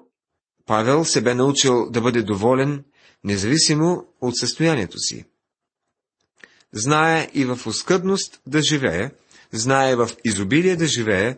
Павел 0.65 1.05
се 1.05 1.21
бе 1.21 1.35
научил 1.35 1.89
да 1.89 2.01
бъде 2.01 2.21
доволен, 2.21 2.83
независимо 3.23 4.05
от 4.21 4.37
състоянието 4.37 4.99
си. 4.99 5.25
Знае 6.73 7.29
и 7.33 7.45
в 7.45 7.59
оскъдност 7.67 8.41
да 8.47 8.61
живее, 8.61 9.09
знае 9.53 9.95
в 9.95 10.09
изобилие 10.25 10.75
да 10.75 10.87
живее, 10.87 11.37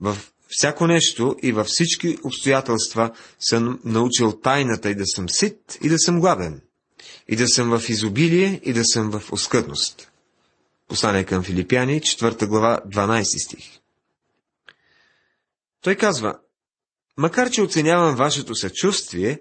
в 0.00 0.18
всяко 0.48 0.86
нещо 0.86 1.36
и 1.42 1.52
във 1.52 1.66
всички 1.66 2.18
обстоятелства 2.24 3.12
съм 3.40 3.80
научил 3.84 4.40
тайната 4.40 4.90
и 4.90 4.94
да 4.94 5.06
съм 5.06 5.28
сит 5.28 5.78
и 5.82 5.88
да 5.88 5.98
съм 5.98 6.20
гладен, 6.20 6.60
и 7.28 7.36
да 7.36 7.48
съм 7.48 7.78
в 7.78 7.88
изобилие 7.88 8.60
и 8.64 8.72
да 8.72 8.84
съм 8.84 9.10
в 9.10 9.32
оскъдност. 9.32 10.10
Послание 10.88 11.24
към 11.24 11.42
Филипяни, 11.42 12.00
4 12.00 12.46
глава, 12.46 12.80
12 12.88 13.44
стих. 13.44 13.64
Той 15.82 15.94
казва, 15.94 16.38
макар 17.16 17.50
че 17.50 17.62
оценявам 17.62 18.16
вашето 18.16 18.54
съчувствие, 18.54 19.40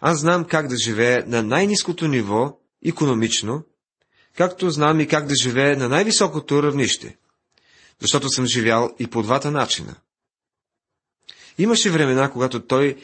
аз 0.00 0.20
знам 0.20 0.44
как 0.44 0.68
да 0.68 0.76
живея 0.76 1.24
на 1.26 1.42
най-низкото 1.42 2.08
ниво, 2.08 2.58
економично, 2.86 3.64
както 4.36 4.70
знам 4.70 5.00
и 5.00 5.06
как 5.06 5.26
да 5.26 5.34
живея 5.42 5.76
на 5.76 5.88
най-високото 5.88 6.62
равнище 6.62 7.16
защото 8.02 8.28
съм 8.28 8.46
живял 8.46 8.94
и 8.98 9.06
по 9.06 9.22
двата 9.22 9.50
начина. 9.50 9.94
Имаше 11.58 11.90
времена, 11.90 12.30
когато 12.30 12.66
той 12.66 12.96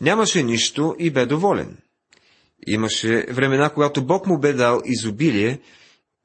нямаше 0.00 0.42
нищо 0.42 0.96
и 0.98 1.10
бе 1.10 1.26
доволен. 1.26 1.76
Имаше 2.66 3.26
времена, 3.30 3.70
когато 3.70 4.06
Бог 4.06 4.26
му 4.26 4.38
бе 4.38 4.52
дал 4.52 4.82
изобилие 4.84 5.60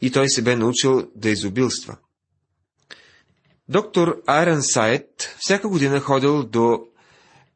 и 0.02 0.12
той 0.12 0.30
се 0.30 0.42
бе 0.42 0.56
научил 0.56 1.12
да 1.16 1.30
изобилства. 1.30 1.98
Доктор 3.70 4.22
Айрен 4.28 4.62
Сайт 4.62 5.36
всяка 5.40 5.70
година 5.70 6.00
ходил 6.00 6.44
до 6.44 6.80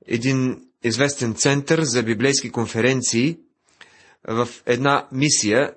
един 0.08 0.62
известен 0.84 1.36
център 1.36 1.82
за 1.84 2.04
библейски 2.04 2.52
конференции 2.52 3.38
в 4.28 4.48
една 4.66 5.08
мисия 5.12 5.74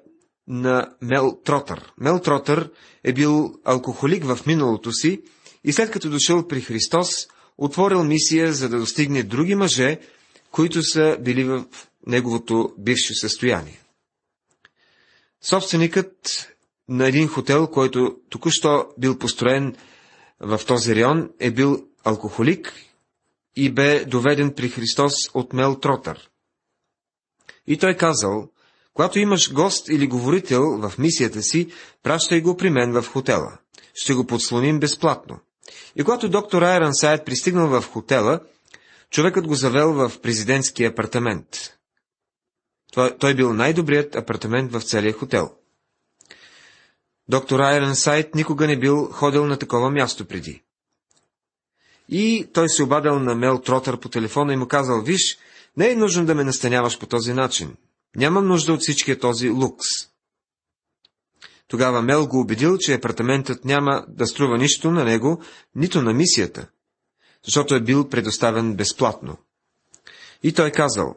на 0.48 0.94
Мел 1.02 1.38
Тротър. 1.44 1.92
Мел 1.98 2.20
Тротър 2.20 2.70
е 3.04 3.12
бил 3.12 3.54
алкохолик 3.64 4.24
в 4.24 4.46
миналото 4.46 4.92
си 4.92 5.22
и 5.64 5.72
след 5.72 5.90
като 5.90 6.10
дошъл 6.10 6.48
при 6.48 6.60
Христос, 6.60 7.28
отворил 7.58 8.04
мисия, 8.04 8.52
за 8.52 8.68
да 8.68 8.78
достигне 8.78 9.22
други 9.22 9.54
мъже, 9.54 10.00
които 10.50 10.82
са 10.82 11.18
били 11.20 11.44
в 11.44 11.64
неговото 12.06 12.74
бивше 12.78 13.14
състояние. 13.14 13.80
Собственикът 15.42 16.48
на 16.88 17.08
един 17.08 17.28
хотел, 17.28 17.66
който 17.66 18.16
току-що 18.28 18.86
бил 18.98 19.18
построен 19.18 19.76
в 20.40 20.60
този 20.66 20.94
район, 20.94 21.30
е 21.40 21.50
бил 21.50 21.84
алкохолик 22.04 22.72
и 23.56 23.70
бе 23.70 24.04
доведен 24.04 24.54
при 24.54 24.68
Христос 24.68 25.14
от 25.34 25.52
Мел 25.52 25.80
Тротър. 25.80 26.30
И 27.66 27.78
той 27.78 27.94
казал, 27.94 28.48
когато 28.96 29.18
имаш 29.18 29.52
гост 29.52 29.88
или 29.88 30.06
говорител 30.06 30.62
в 30.62 30.98
мисията 30.98 31.42
си, 31.42 31.68
пращай 32.02 32.40
го 32.40 32.56
при 32.56 32.70
мен 32.70 32.92
в 32.92 33.08
хотела. 33.08 33.58
Ще 33.94 34.14
го 34.14 34.26
подслоним 34.26 34.80
безплатно. 34.80 35.38
И 35.96 36.04
когато 36.04 36.28
доктор 36.28 36.62
Айран 36.62 36.94
Сайд 36.94 37.24
пристигнал 37.24 37.68
в 37.68 37.88
хотела, 37.92 38.40
човекът 39.10 39.46
го 39.46 39.54
завел 39.54 39.92
в 39.92 40.12
президентския 40.22 40.90
апартамент. 40.90 41.48
Той, 42.92 43.16
той 43.18 43.34
бил 43.34 43.52
най-добрият 43.52 44.16
апартамент 44.16 44.72
в 44.72 44.80
целия 44.80 45.12
хотел. 45.12 45.50
Доктор 47.28 47.60
Айрон 47.60 47.94
Сайт 47.94 48.34
никога 48.34 48.66
не 48.66 48.78
бил 48.78 49.08
ходил 49.12 49.46
на 49.46 49.58
такова 49.58 49.90
място 49.90 50.24
преди. 50.24 50.62
И 52.08 52.48
той 52.52 52.68
се 52.68 52.82
обадил 52.82 53.18
на 53.18 53.34
Мел 53.34 53.60
Тротър 53.60 54.00
по 54.00 54.08
телефона 54.08 54.52
и 54.52 54.56
му 54.56 54.68
казал, 54.68 55.02
виж, 55.02 55.38
не 55.76 55.90
е 55.90 55.96
нужно 55.96 56.26
да 56.26 56.34
ме 56.34 56.44
настаняваш 56.44 56.98
по 56.98 57.06
този 57.06 57.32
начин. 57.32 57.76
Нямам 58.16 58.46
нужда 58.46 58.72
от 58.72 58.80
всичкия 58.80 59.18
този 59.18 59.50
лукс. 59.50 59.86
Тогава 61.68 62.02
Мел 62.02 62.26
го 62.26 62.40
убедил, 62.40 62.78
че 62.78 62.94
апартаментът 62.94 63.64
няма 63.64 64.04
да 64.08 64.26
струва 64.26 64.58
нищо 64.58 64.90
на 64.90 65.04
него, 65.04 65.42
нито 65.74 66.02
на 66.02 66.12
мисията, 66.12 66.68
защото 67.44 67.74
е 67.74 67.80
бил 67.80 68.08
предоставен 68.08 68.74
безплатно. 68.74 69.36
И 70.42 70.52
той 70.52 70.70
казал, 70.70 71.16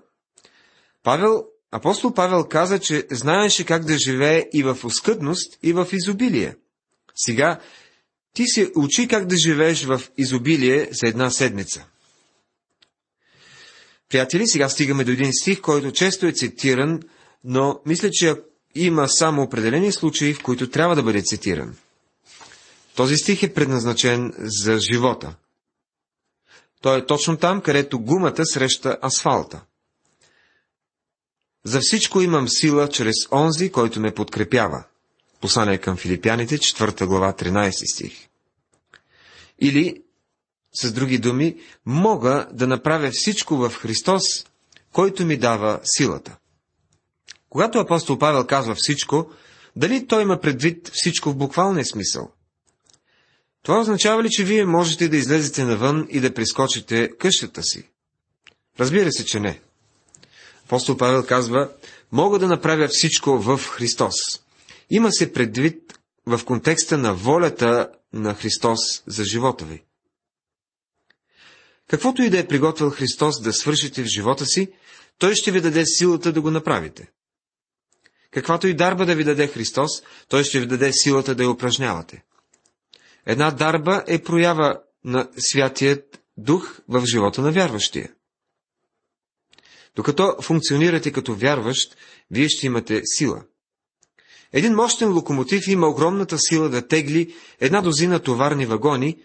Павел, 1.04 1.44
апостол 1.72 2.14
Павел 2.14 2.44
каза, 2.44 2.80
че 2.80 3.08
знаеше 3.12 3.66
как 3.66 3.86
да 3.86 3.98
живее 3.98 4.46
и 4.54 4.64
в 4.64 4.78
оскъдност, 4.84 5.60
и 5.64 5.74
в 5.74 5.88
изобилие. 5.92 6.56
Сега 7.16 7.60
ти 8.34 8.48
се 8.48 8.72
учи 8.76 9.08
как 9.08 9.26
да 9.26 9.38
живееш 9.38 9.86
в 9.86 10.02
изобилие 10.18 10.90
за 10.92 11.08
една 11.08 11.30
седмица. 11.30 11.88
Приятели, 14.10 14.48
сега 14.48 14.70
стигаме 14.70 15.04
до 15.04 15.12
един 15.12 15.34
стих, 15.34 15.62
който 15.62 15.92
често 15.92 16.26
е 16.26 16.32
цитиран, 16.32 17.00
но 17.44 17.80
мисля, 17.86 18.10
че 18.12 18.36
има 18.76 19.08
само 19.08 19.42
определени 19.42 19.92
случаи, 19.92 20.34
в 20.34 20.44
които 20.44 20.70
трябва 20.70 20.96
да 20.96 21.04
бъде 21.04 21.22
цитиран. 21.22 21.76
Този 22.96 23.16
стих 23.18 23.44
е 23.44 23.54
предназначен 23.54 24.34
за 24.38 24.80
живота. 24.80 25.36
Той 26.82 27.00
е 27.00 27.06
точно 27.06 27.38
там, 27.38 27.62
където 27.62 28.00
гумата 28.00 28.46
среща 28.46 28.98
асфалта. 29.02 29.62
За 31.64 31.80
всичко 31.80 32.22
имам 32.22 32.50
сила 32.50 32.90
чрез 32.90 33.16
онзи, 33.32 33.72
който 33.72 34.00
ме 34.00 34.14
подкрепява. 34.14 34.84
Послание 35.42 35.78
към 35.78 35.98
филипяните, 35.98 36.58
4 36.58 37.06
глава, 37.06 37.34
13 37.34 37.94
стих. 37.94 38.28
Или, 39.62 40.04
с 40.82 40.92
други 40.92 41.18
думи, 41.18 41.58
мога 41.86 42.48
да 42.52 42.68
направя 42.68 43.10
всичко 43.14 43.58
в 43.58 43.70
Христос, 43.70 44.24
който 44.94 45.26
ми 45.26 45.38
дава 45.38 45.80
силата. 45.84 46.38
Когато 47.50 47.80
апостол 47.80 48.18
Павел 48.18 48.48
казва 48.48 48.76
всичко, 48.76 49.32
дали 49.76 50.08
той 50.08 50.22
има 50.22 50.40
предвид 50.42 50.92
всичко 50.94 51.30
в 51.30 51.36
буквалния 51.36 51.86
смисъл? 51.86 52.32
Това 53.64 53.80
означава 53.80 54.24
ли, 54.24 54.30
че 54.30 54.44
вие 54.44 54.66
можете 54.66 55.08
да 55.08 55.18
излезете 55.18 55.64
навън 55.64 56.08
и 56.10 56.20
да 56.20 56.34
прискочите 56.34 57.10
къщата 57.20 57.64
си? 57.64 57.90
Разбира 58.80 59.12
се, 59.12 59.26
че 59.26 59.40
не. 59.40 59.62
Апостол 60.66 60.98
Павел 60.98 61.26
казва, 61.26 61.70
мога 62.12 62.40
да 62.40 62.48
направя 62.48 62.88
всичко 62.92 63.40
в 63.40 63.58
Христос. 63.58 64.16
Има 64.90 65.12
се 65.12 65.34
предвид 65.34 66.00
в 66.26 66.46
контекста 66.46 66.98
на 66.98 67.14
волята 67.14 67.90
на 68.14 68.34
Христос 68.34 69.04
за 69.08 69.24
живота 69.24 69.66
ви. 69.66 69.84
Каквото 71.90 72.22
и 72.22 72.30
да 72.30 72.40
е 72.40 72.48
приготвил 72.48 72.90
Христос 72.90 73.42
да 73.42 73.54
свършите 73.54 74.04
в 74.04 74.06
живота 74.06 74.46
си, 74.46 74.72
Той 75.18 75.36
ще 75.36 75.52
ви 75.52 75.62
даде 75.62 75.86
силата 75.86 76.32
да 76.32 76.42
го 76.42 76.52
направите. 76.52 77.12
Каквато 78.32 78.68
и 78.68 78.74
дарба 78.74 79.06
да 79.06 79.16
ви 79.16 79.24
даде 79.24 79.48
Христос, 79.48 79.90
Той 80.28 80.44
ще 80.44 80.60
ви 80.60 80.66
даде 80.66 80.94
силата 80.94 81.36
да 81.36 81.44
я 81.44 81.50
упражнявате. 81.50 82.24
Една 83.26 83.52
дарба 83.52 84.04
е 84.08 84.24
проява 84.24 84.80
на 85.04 85.30
Святият 85.38 86.22
Дух 86.38 86.80
в 86.88 87.06
живота 87.06 87.42
на 87.42 87.52
вярващия. 87.52 88.14
Докато 89.96 90.36
функционирате 90.42 91.12
като 91.12 91.36
вярващ, 91.36 91.98
вие 92.32 92.50
ще 92.50 92.66
имате 92.66 93.02
сила. 93.06 93.44
Един 94.54 94.74
мощен 94.74 95.14
локомотив 95.14 95.68
има 95.68 95.88
огромната 95.88 96.38
сила 96.40 96.70
да 96.70 96.88
тегли 96.88 97.36
една 97.60 97.82
дозина 97.82 98.20
товарни 98.20 98.66
вагони, 98.66 99.22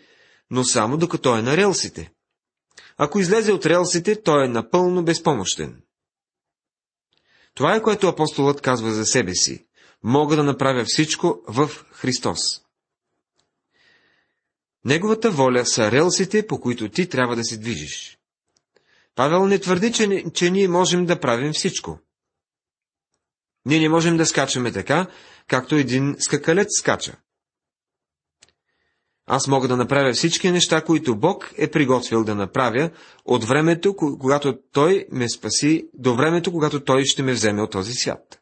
но 0.50 0.64
само 0.64 0.96
докато 0.96 1.36
е 1.36 1.42
на 1.42 1.56
релсите. 1.56 2.10
Ако 2.96 3.18
излезе 3.18 3.52
от 3.52 3.66
релсите, 3.66 4.22
той 4.22 4.44
е 4.44 4.48
напълно 4.48 5.04
безпомощен. 5.04 5.82
Това 7.54 7.76
е 7.76 7.82
което 7.82 8.08
апостолът 8.08 8.60
казва 8.60 8.92
за 8.92 9.04
себе 9.04 9.34
си. 9.34 9.66
Мога 10.02 10.36
да 10.36 10.44
направя 10.44 10.84
всичко 10.86 11.42
в 11.48 11.70
Христос. 11.92 12.40
Неговата 14.84 15.30
воля 15.30 15.66
са 15.66 15.90
релсите, 15.90 16.46
по 16.46 16.60
които 16.60 16.88
ти 16.88 17.08
трябва 17.08 17.36
да 17.36 17.44
се 17.44 17.58
движиш. 17.58 18.18
Павел 19.14 19.46
не 19.46 19.58
твърди, 19.58 19.92
че, 19.92 20.24
че 20.34 20.50
ние 20.50 20.68
можем 20.68 21.06
да 21.06 21.20
правим 21.20 21.52
всичко. 21.52 21.98
Ние 23.66 23.80
не 23.80 23.88
можем 23.88 24.16
да 24.16 24.26
скачаме 24.26 24.72
така, 24.72 25.06
както 25.46 25.74
един 25.74 26.16
скакалец 26.18 26.68
скача. 26.78 27.16
Аз 29.26 29.46
мога 29.46 29.68
да 29.68 29.76
направя 29.76 30.12
всички 30.12 30.50
неща, 30.50 30.80
които 30.80 31.16
Бог 31.16 31.52
е 31.58 31.70
приготвил 31.70 32.24
да 32.24 32.34
направя 32.34 32.90
от 33.24 33.44
времето, 33.44 33.96
когато 33.96 34.58
Той 34.72 35.06
ме 35.12 35.28
спаси, 35.28 35.86
до 35.94 36.14
времето, 36.14 36.52
когато 36.52 36.80
Той 36.80 37.04
ще 37.04 37.22
ме 37.22 37.32
вземе 37.32 37.62
от 37.62 37.70
този 37.70 37.92
свят. 37.92 38.40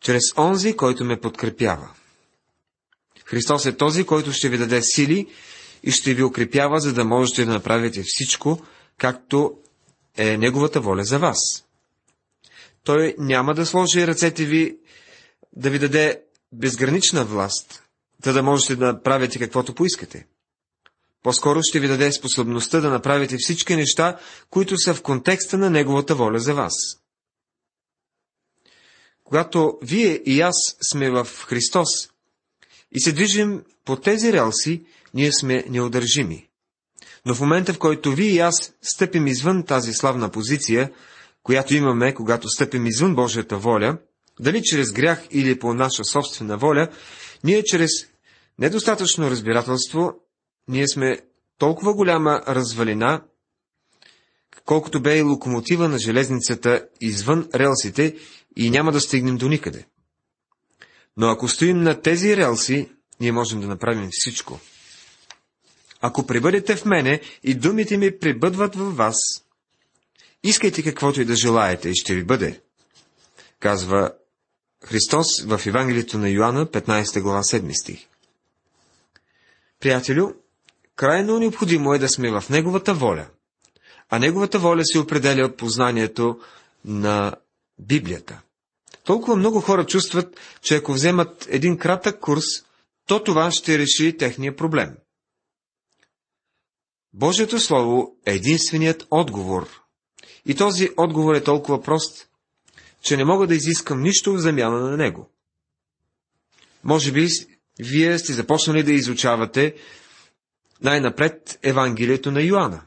Чрез 0.00 0.22
онзи, 0.38 0.76
който 0.76 1.04
ме 1.04 1.20
подкрепява. 1.20 1.90
Христос 3.24 3.66
е 3.66 3.76
този, 3.76 4.04
който 4.04 4.32
ще 4.32 4.48
ви 4.48 4.58
даде 4.58 4.82
сили 4.82 5.26
и 5.82 5.90
ще 5.90 6.14
ви 6.14 6.22
укрепява, 6.22 6.80
за 6.80 6.94
да 6.94 7.04
можете 7.04 7.44
да 7.44 7.52
направите 7.52 8.02
всичко, 8.06 8.62
както 8.98 9.58
е 10.16 10.36
Неговата 10.36 10.80
воля 10.80 11.04
за 11.04 11.18
вас. 11.18 11.38
Той 12.84 13.14
няма 13.18 13.54
да 13.54 13.66
сложи 13.66 14.06
ръцете 14.06 14.44
ви 14.44 14.78
да 15.56 15.70
ви 15.70 15.78
даде 15.78 16.22
безгранична 16.52 17.24
власт, 17.24 17.87
за 18.24 18.32
да 18.32 18.42
можете 18.42 18.76
да 18.76 18.86
направите 18.86 19.38
каквото 19.38 19.74
поискате. 19.74 20.26
По-скоро 21.22 21.60
ще 21.62 21.80
ви 21.80 21.88
даде 21.88 22.12
способността 22.12 22.80
да 22.80 22.90
направите 22.90 23.36
всички 23.38 23.76
неща, 23.76 24.18
които 24.50 24.78
са 24.78 24.94
в 24.94 25.02
контекста 25.02 25.58
на 25.58 25.70
Неговата 25.70 26.14
воля 26.14 26.38
за 26.38 26.54
вас. 26.54 26.74
Когато 29.24 29.78
вие 29.82 30.22
и 30.26 30.40
аз 30.40 30.56
сме 30.92 31.10
в 31.10 31.28
Христос 31.46 31.88
и 32.92 33.00
се 33.00 33.12
движим 33.12 33.62
по 33.84 33.96
тези 33.96 34.32
релси, 34.32 34.84
ние 35.14 35.32
сме 35.32 35.64
неудържими. 35.68 36.48
Но 37.26 37.34
в 37.34 37.40
момента, 37.40 37.74
в 37.74 37.78
който 37.78 38.12
вие 38.12 38.30
и 38.30 38.38
аз 38.38 38.72
стъпим 38.82 39.26
извън 39.26 39.64
тази 39.64 39.92
славна 39.92 40.30
позиция, 40.30 40.92
която 41.42 41.74
имаме, 41.74 42.14
когато 42.14 42.48
стъпим 42.48 42.86
извън 42.86 43.14
Божията 43.14 43.56
воля, 43.56 43.98
дали 44.40 44.62
чрез 44.62 44.92
грях 44.92 45.22
или 45.30 45.58
по 45.58 45.74
наша 45.74 46.04
собствена 46.04 46.58
воля, 46.58 46.88
ние 47.44 47.64
чрез 47.64 47.90
недостатъчно 48.58 49.30
разбирателство, 49.30 50.12
ние 50.68 50.88
сме 50.88 51.20
толкова 51.58 51.94
голяма 51.94 52.42
развалина, 52.48 53.22
колкото 54.64 55.02
бе 55.02 55.18
и 55.18 55.22
локомотива 55.22 55.88
на 55.88 55.98
железницата 55.98 56.88
извън 57.00 57.48
релсите 57.54 58.16
и 58.56 58.70
няма 58.70 58.92
да 58.92 59.00
стигнем 59.00 59.36
до 59.36 59.48
никъде. 59.48 59.86
Но 61.16 61.26
ако 61.28 61.48
стоим 61.48 61.82
на 61.82 62.00
тези 62.00 62.36
релси, 62.36 62.88
ние 63.20 63.32
можем 63.32 63.60
да 63.60 63.66
направим 63.66 64.08
всичко. 64.12 64.60
Ако 66.00 66.26
прибъдете 66.26 66.76
в 66.76 66.84
мене 66.84 67.20
и 67.42 67.54
думите 67.54 67.96
ми 67.96 68.18
прибъдват 68.18 68.76
във 68.76 68.96
вас, 68.96 69.16
искайте 70.42 70.82
каквото 70.82 71.20
и 71.20 71.24
да 71.24 71.36
желаете 71.36 71.88
и 71.88 71.94
ще 71.94 72.14
ви 72.14 72.24
бъде, 72.24 72.60
казва 73.60 74.12
Христос 74.84 75.26
в 75.44 75.60
Евангелието 75.66 76.18
на 76.18 76.28
Йоанна, 76.28 76.66
15 76.66 77.20
глава, 77.20 77.42
7 77.42 77.82
стих. 77.82 78.06
Приятелю, 79.80 80.32
крайно 80.96 81.38
необходимо 81.38 81.94
е 81.94 81.98
да 81.98 82.08
сме 82.08 82.40
в 82.40 82.44
Неговата 82.50 82.94
воля, 82.94 83.26
а 84.08 84.18
Неговата 84.18 84.58
воля 84.58 84.84
се 84.84 84.98
определя 84.98 85.44
от 85.44 85.56
познанието 85.56 86.40
на 86.84 87.36
Библията. 87.78 88.40
Толкова 89.04 89.36
много 89.36 89.60
хора 89.60 89.86
чувстват, 89.86 90.40
че 90.62 90.76
ако 90.76 90.92
вземат 90.92 91.46
един 91.50 91.78
кратък 91.78 92.20
курс, 92.20 92.44
то 93.06 93.24
това 93.24 93.50
ще 93.50 93.78
реши 93.78 94.16
техния 94.16 94.56
проблем. 94.56 94.96
Божието 97.12 97.60
Слово 97.60 98.16
е 98.26 98.34
единственият 98.34 99.06
отговор. 99.10 99.80
И 100.46 100.54
този 100.54 100.90
отговор 100.96 101.34
е 101.34 101.44
толкова 101.44 101.82
прост, 101.82 102.28
че 103.02 103.16
не 103.16 103.24
мога 103.24 103.46
да 103.46 103.54
изискам 103.54 104.02
нищо 104.02 104.32
в 104.32 104.38
замяна 104.38 104.80
на 104.80 104.96
него. 104.96 105.30
Може 106.84 107.12
би 107.12 107.28
вие 107.78 108.18
сте 108.18 108.32
започнали 108.32 108.82
да 108.82 108.92
изучавате 108.92 109.74
най-напред 110.82 111.58
Евангелието 111.62 112.30
на 112.30 112.42
Йоанна. 112.42 112.82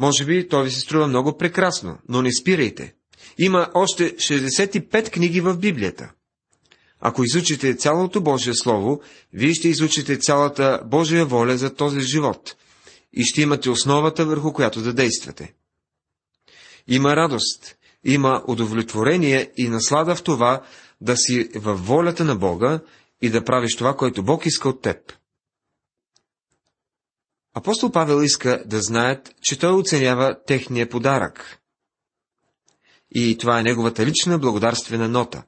Може 0.00 0.24
би 0.24 0.48
то 0.48 0.62
ви 0.62 0.70
се 0.70 0.80
струва 0.80 1.06
много 1.06 1.38
прекрасно, 1.38 1.98
но 2.08 2.22
не 2.22 2.32
спирайте. 2.32 2.94
Има 3.38 3.70
още 3.74 4.16
65 4.16 5.10
книги 5.10 5.40
в 5.40 5.56
Библията. 5.56 6.12
Ако 7.00 7.24
изучите 7.24 7.76
цялото 7.76 8.20
Божие 8.20 8.54
Слово, 8.54 9.00
вие 9.32 9.54
ще 9.54 9.68
изучите 9.68 10.18
цялата 10.18 10.82
Божия 10.84 11.26
воля 11.26 11.56
за 11.56 11.74
този 11.74 12.00
живот 12.00 12.56
и 13.12 13.24
ще 13.24 13.42
имате 13.42 13.70
основата, 13.70 14.26
върху 14.26 14.52
която 14.52 14.82
да 14.82 14.92
действате. 14.92 15.54
Има 16.88 17.16
радост, 17.16 17.76
има 18.04 18.42
удовлетворение 18.46 19.52
и 19.56 19.68
наслада 19.68 20.14
в 20.14 20.22
това 20.22 20.62
да 21.00 21.16
си 21.16 21.48
във 21.54 21.86
волята 21.86 22.24
на 22.24 22.36
Бога 22.36 22.80
и 23.22 23.30
да 23.30 23.44
правиш 23.44 23.76
това, 23.76 23.96
което 23.96 24.22
Бог 24.22 24.46
иска 24.46 24.68
от 24.68 24.82
теб. 24.82 25.12
Апостол 27.54 27.92
Павел 27.92 28.22
иска 28.22 28.62
да 28.66 28.80
знаят, 28.80 29.34
че 29.42 29.58
той 29.58 29.72
оценява 29.72 30.36
техния 30.46 30.88
подарък. 30.88 31.58
И 33.10 33.38
това 33.38 33.60
е 33.60 33.62
неговата 33.62 34.06
лична 34.06 34.38
благодарствена 34.38 35.08
нота. 35.08 35.42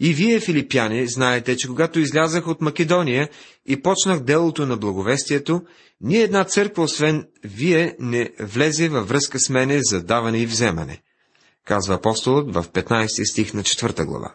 И 0.00 0.14
вие, 0.14 0.40
филипяни, 0.40 1.08
знаете, 1.08 1.56
че 1.56 1.68
когато 1.68 2.00
излязах 2.00 2.46
от 2.46 2.60
Македония 2.60 3.28
и 3.66 3.82
почнах 3.82 4.20
делото 4.20 4.66
на 4.66 4.76
благовестието, 4.76 5.62
ни 6.00 6.16
една 6.16 6.44
църква, 6.44 6.82
освен 6.82 7.28
вие, 7.44 7.96
не 7.98 8.32
влезе 8.40 8.88
във 8.88 9.08
връзка 9.08 9.38
с 9.40 9.48
мене 9.48 9.80
за 9.82 10.02
даване 10.02 10.38
и 10.38 10.46
вземане, 10.46 11.02
казва 11.64 11.94
апостолът 11.94 12.54
в 12.54 12.64
15 12.72 13.30
стих 13.32 13.54
на 13.54 13.62
4 13.62 14.04
глава. 14.06 14.34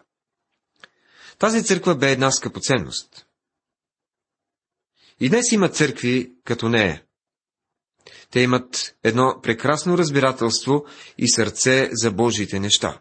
Тази 1.38 1.64
църква 1.64 1.94
бе 1.94 2.12
една 2.12 2.30
скъпоценност. 2.30 3.26
И 5.20 5.28
днес 5.28 5.52
има 5.52 5.68
църкви 5.68 6.32
като 6.44 6.68
нея. 6.68 7.02
Те 8.30 8.40
имат 8.40 8.94
едно 9.04 9.40
прекрасно 9.42 9.98
разбирателство 9.98 10.84
и 11.18 11.30
сърце 11.30 11.88
за 11.92 12.10
Божиите 12.10 12.60
неща. 12.60 13.00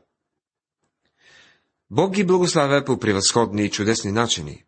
Бог 1.90 2.14
ги 2.14 2.26
благославя 2.26 2.84
по 2.86 3.00
превъзходни 3.00 3.66
и 3.66 3.72
чудесни 3.72 4.12
начини. 4.12 4.66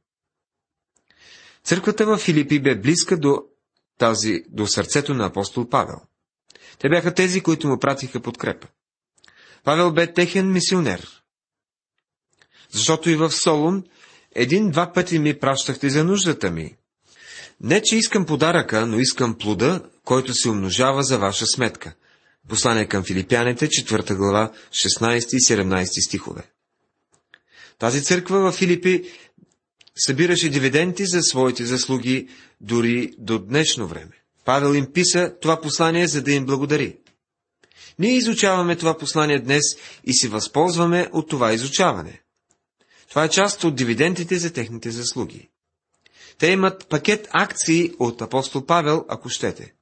Църквата 1.64 2.06
в 2.06 2.18
Филипи 2.18 2.62
бе 2.62 2.80
близка 2.80 3.18
до 3.18 3.44
тази, 3.98 4.44
до 4.50 4.68
сърцето 4.68 5.14
на 5.14 5.26
апостол 5.26 5.70
Павел. 5.70 6.02
Те 6.80 6.90
бяха 6.90 7.14
тези, 7.14 7.42
които 7.42 7.68
му 7.68 7.80
пратиха 7.80 8.22
подкрепа. 8.22 8.68
Павел 9.64 9.92
бе 9.92 10.14
техен 10.14 10.52
мисионер. 10.52 11.22
Защото 12.72 13.10
и 13.10 13.16
в 13.16 13.32
Солун 13.32 13.84
един-два 14.36 14.94
пъти 14.94 15.20
ми 15.20 15.40
пращахте 15.40 15.90
за 15.90 16.04
нуждата 16.04 16.52
ми. 16.52 16.76
Не, 17.62 17.82
че 17.82 17.96
искам 17.98 18.26
подаръка, 18.26 18.86
но 18.86 19.00
искам 19.00 19.38
плода, 19.38 19.82
който 20.04 20.34
се 20.34 20.50
умножава 20.50 21.04
за 21.04 21.18
ваша 21.18 21.46
сметка. 21.46 21.94
Послание 22.50 22.86
към 22.86 23.04
филипяните, 23.04 23.68
4 23.68 24.16
глава, 24.16 24.52
16 24.72 25.18
и 25.34 25.40
17 25.40 26.08
стихове. 26.08 26.44
Тази 27.80 28.04
църква 28.04 28.52
в 28.52 28.56
Филипи 28.56 29.04
събираше 29.96 30.50
дивиденти 30.50 31.06
за 31.06 31.22
своите 31.22 31.66
заслуги 31.66 32.28
дори 32.62 33.14
до 33.18 33.40
днешно 33.40 33.88
време. 33.88 34.12
Павел 34.46 34.74
им 34.74 34.86
писа 34.94 35.34
това 35.42 35.62
послание, 35.62 36.08
за 36.08 36.22
да 36.22 36.32
им 36.32 36.46
благодари. 36.46 36.98
Ние 38.00 38.12
изучаваме 38.12 38.76
това 38.76 38.98
послание 38.98 39.40
днес 39.40 39.64
и 40.04 40.14
се 40.14 40.30
възползваме 40.30 41.10
от 41.14 41.30
това 41.30 41.54
изучаване. 41.54 42.22
Това 43.10 43.24
е 43.24 43.30
част 43.30 43.64
от 43.64 43.76
дивидендите 43.76 44.38
за 44.38 44.54
техните 44.54 44.92
заслуги. 44.92 45.50
Те 46.38 46.48
имат 46.48 46.88
пакет 46.90 47.28
акции 47.32 47.92
от 48.00 48.22
апостол 48.22 48.66
Павел, 48.66 49.06
ако 49.10 49.30
щете. 49.30 49.74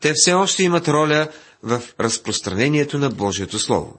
Те 0.00 0.12
все 0.14 0.32
още 0.32 0.62
имат 0.62 0.88
роля 0.88 1.28
в 1.62 1.82
разпространението 2.00 2.98
на 2.98 3.10
Божието 3.10 3.58
Слово. 3.58 3.98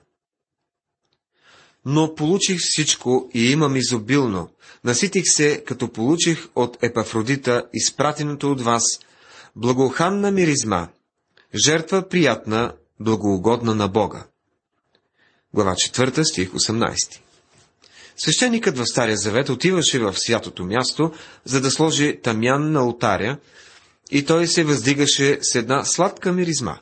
Но 1.86 2.16
получих 2.16 2.58
всичко 2.60 3.30
и 3.34 3.52
имам 3.52 3.76
изобилно. 3.76 4.50
Наситих 4.84 5.24
се, 5.26 5.64
като 5.66 5.92
получих 5.92 6.48
от 6.56 6.84
Епафродита, 6.84 7.64
изпратеното 7.74 8.52
от 8.52 8.62
вас, 8.62 8.84
благоханна 9.56 10.32
миризма, 10.32 10.88
жертва 11.66 12.10
приятна, 12.10 12.74
благоугодна 13.00 13.76
на 13.76 13.88
Бога. 13.88 14.26
Глава 15.54 15.72
4, 15.72 16.24
стих 16.24 16.52
18 16.52 17.20
Свещеникът 18.18 18.78
в 18.78 18.86
Стария 18.86 19.18
Завет 19.18 19.50
отиваше 19.50 20.00
в 20.00 20.14
святото 20.14 20.66
място, 20.66 21.14
за 21.46 21.62
да 21.62 21.72
сложи 21.72 22.20
тамян 22.24 22.72
на 22.72 22.80
алтаря, 22.80 23.38
и 24.12 24.26
той 24.26 24.48
се 24.48 24.64
въздигаше 24.64 25.40
с 25.42 25.56
една 25.56 25.84
сладка 25.84 26.32
миризма. 26.32 26.78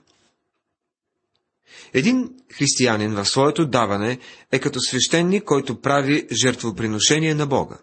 Един 1.93 2.29
християнин 2.57 3.15
в 3.15 3.25
своето 3.25 3.65
даване 3.65 4.19
е 4.51 4.59
като 4.59 4.79
свещеник, 4.79 5.43
който 5.43 5.81
прави 5.81 6.27
жертвоприношение 6.31 7.35
на 7.35 7.47
Бога. 7.47 7.77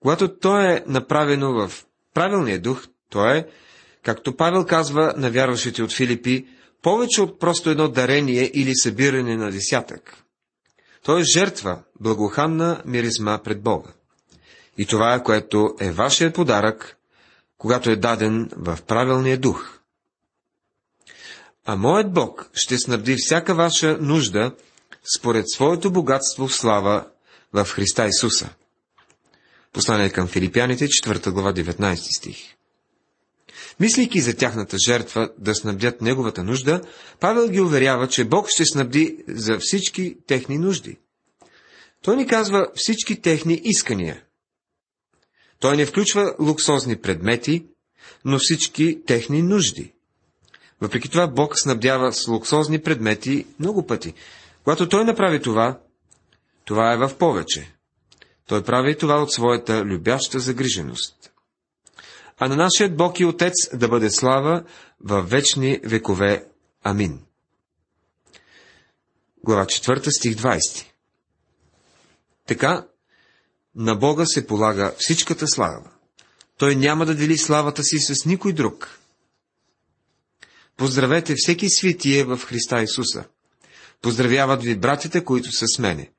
Когато 0.00 0.36
то 0.38 0.60
е 0.60 0.84
направено 0.86 1.52
в 1.52 1.84
правилния 2.14 2.60
дух, 2.60 2.86
то 3.10 3.26
е, 3.26 3.48
както 4.02 4.36
Павел 4.36 4.66
казва 4.66 5.14
на 5.16 5.30
вярващите 5.30 5.82
от 5.82 5.92
Филипи, 5.92 6.46
повече 6.82 7.22
от 7.22 7.40
просто 7.40 7.70
едно 7.70 7.88
дарение 7.88 8.50
или 8.54 8.74
събиране 8.74 9.36
на 9.36 9.50
десятък. 9.50 10.16
Той 11.02 11.20
е 11.20 11.24
жертва, 11.24 11.82
благоханна 12.00 12.82
миризма 12.86 13.38
пред 13.44 13.62
Бога. 13.62 13.90
И 14.78 14.86
това 14.86 15.14
е, 15.14 15.22
което 15.22 15.76
е 15.80 15.90
вашият 15.90 16.34
подарък, 16.34 16.96
когато 17.58 17.90
е 17.90 17.96
даден 17.96 18.50
в 18.56 18.78
правилния 18.86 19.38
дух. 19.38 19.78
А 21.64 21.76
моят 21.76 22.12
Бог 22.12 22.50
ще 22.54 22.78
снабди 22.78 23.16
всяка 23.18 23.54
ваша 23.54 23.98
нужда 24.00 24.52
според 25.16 25.50
своето 25.50 25.92
богатство 25.92 26.48
в 26.48 26.54
слава 26.54 27.06
в 27.52 27.64
Христа 27.64 28.06
Исуса. 28.06 28.48
Послание 29.72 30.10
към 30.10 30.28
филипяните, 30.28 30.86
4 30.86 31.30
глава, 31.30 31.52
19 31.52 32.16
стих. 32.16 32.54
Мислейки 33.80 34.20
за 34.20 34.36
тяхната 34.36 34.76
жертва 34.86 35.30
да 35.38 35.54
снабдят 35.54 36.00
неговата 36.00 36.44
нужда, 36.44 36.80
Павел 37.20 37.48
ги 37.48 37.60
уверява, 37.60 38.08
че 38.08 38.24
Бог 38.24 38.48
ще 38.48 38.64
снабди 38.64 39.16
за 39.28 39.58
всички 39.60 40.16
техни 40.26 40.58
нужди. 40.58 40.98
Той 42.02 42.16
ни 42.16 42.26
казва 42.26 42.66
всички 42.74 43.20
техни 43.20 43.60
искания. 43.64 44.22
Той 45.60 45.76
не 45.76 45.86
включва 45.86 46.34
луксозни 46.40 46.96
предмети, 46.96 47.66
но 48.24 48.38
всички 48.38 49.00
техни 49.06 49.42
нужди. 49.42 49.92
Въпреки 50.80 51.08
това 51.08 51.26
Бог 51.26 51.58
снабдява 51.58 52.12
с 52.12 52.28
луксозни 52.28 52.82
предмети 52.82 53.46
много 53.58 53.86
пъти. 53.86 54.14
Когато 54.64 54.88
Той 54.88 55.04
направи 55.04 55.42
това, 55.42 55.80
това 56.64 56.92
е 56.92 56.96
в 56.96 57.16
повече. 57.18 57.74
Той 58.46 58.64
прави 58.64 58.98
това 58.98 59.22
от 59.22 59.32
своята 59.32 59.84
любяща 59.84 60.38
загриженост 60.38 61.31
а 62.44 62.48
на 62.48 62.56
нашият 62.56 62.96
Бог 62.96 63.20
и 63.20 63.24
Отец 63.24 63.52
да 63.72 63.88
бъде 63.88 64.10
слава 64.10 64.64
във 65.00 65.30
вечни 65.30 65.80
векове. 65.84 66.44
Амин. 66.82 67.20
Глава 69.44 69.64
4, 69.64 70.18
стих 70.18 70.34
20 70.36 70.84
Така, 72.46 72.86
на 73.74 73.94
Бога 73.94 74.26
се 74.26 74.46
полага 74.46 74.94
всичката 74.98 75.48
слава. 75.48 75.90
Той 76.58 76.76
няма 76.76 77.06
да 77.06 77.14
дели 77.14 77.38
славата 77.38 77.82
си 77.82 77.98
с 77.98 78.24
никой 78.26 78.52
друг. 78.52 78.98
Поздравете 80.76 81.34
всеки 81.36 81.70
светие 81.70 82.24
в 82.24 82.38
Христа 82.38 82.82
Исуса. 82.82 83.24
Поздравяват 84.00 84.62
ви 84.62 84.76
братите, 84.76 85.24
които 85.24 85.52
са 85.52 85.66
с 85.76 85.78
мене. 85.78 86.10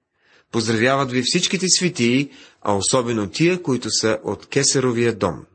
Поздравяват 0.52 1.12
ви 1.12 1.24
всичките 1.26 1.70
светии, 1.70 2.32
а 2.62 2.74
особено 2.74 3.30
тия, 3.30 3.62
които 3.62 3.90
са 3.92 4.20
от 4.24 4.46
Кесаровия 4.46 5.16
дом 5.16 5.46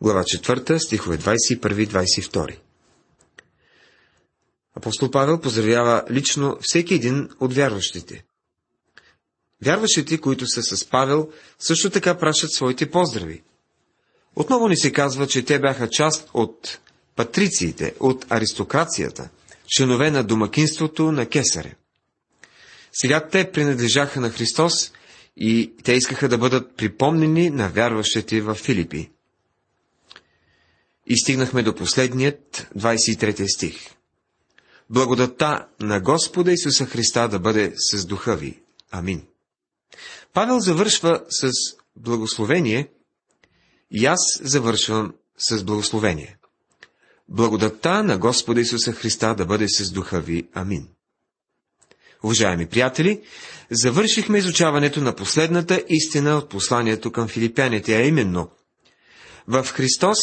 глава 0.00 0.22
4, 0.22 0.78
стихове 0.78 1.18
21-22. 1.18 2.56
Апостол 4.74 5.10
Павел 5.10 5.40
поздравява 5.40 6.04
лично 6.10 6.58
всеки 6.60 6.94
един 6.94 7.28
от 7.40 7.54
вярващите. 7.54 8.24
Вярващите, 9.64 10.18
които 10.18 10.46
са 10.46 10.62
с 10.62 10.84
Павел, 10.84 11.28
също 11.58 11.90
така 11.90 12.18
пращат 12.18 12.52
своите 12.52 12.90
поздрави. 12.90 13.42
Отново 14.36 14.68
ни 14.68 14.76
се 14.76 14.92
казва, 14.92 15.26
че 15.26 15.44
те 15.44 15.58
бяха 15.58 15.90
част 15.90 16.30
от 16.34 16.78
патрициите, 17.16 17.94
от 18.00 18.26
аристокрацията, 18.30 19.28
членове 19.66 20.10
на 20.10 20.24
домакинството 20.24 21.12
на 21.12 21.26
Кесаре. 21.26 21.74
Сега 22.92 23.28
те 23.28 23.50
принадлежаха 23.50 24.20
на 24.20 24.30
Христос 24.30 24.92
и 25.36 25.72
те 25.82 25.92
искаха 25.92 26.28
да 26.28 26.38
бъдат 26.38 26.76
припомнени 26.76 27.50
на 27.50 27.68
вярващите 27.68 28.40
в 28.40 28.54
Филипи. 28.54 29.10
И 31.06 31.18
стигнахме 31.18 31.62
до 31.62 31.74
последният 31.74 32.68
23 32.76 33.54
стих. 33.54 33.96
Благодата 34.90 35.66
на 35.80 36.00
Господа 36.00 36.52
Исуса 36.52 36.86
Христа 36.86 37.28
да 37.28 37.38
бъде 37.38 37.72
с 37.76 38.06
духа 38.06 38.36
ви. 38.36 38.62
Амин. 38.90 39.22
Павел 40.32 40.60
завършва 40.60 41.22
с 41.28 41.50
благословение 41.96 42.88
и 43.90 44.06
аз 44.06 44.40
завършвам 44.42 45.14
с 45.38 45.64
благословение. 45.64 46.36
Благодата 47.28 48.02
на 48.02 48.18
Господа 48.18 48.60
Исуса 48.60 48.92
Христа 48.92 49.34
да 49.34 49.46
бъде 49.46 49.68
с 49.68 49.90
духа 49.90 50.20
ви. 50.20 50.48
Амин. 50.54 50.88
Уважаеми 52.22 52.66
приятели, 52.66 53.22
завършихме 53.70 54.38
изучаването 54.38 55.00
на 55.00 55.14
последната 55.14 55.84
истина 55.88 56.36
от 56.36 56.48
посланието 56.48 57.12
към 57.12 57.28
филипяните, 57.28 57.96
а 57.96 58.02
именно 58.02 58.50
в 59.48 59.64
Христос 59.64 60.18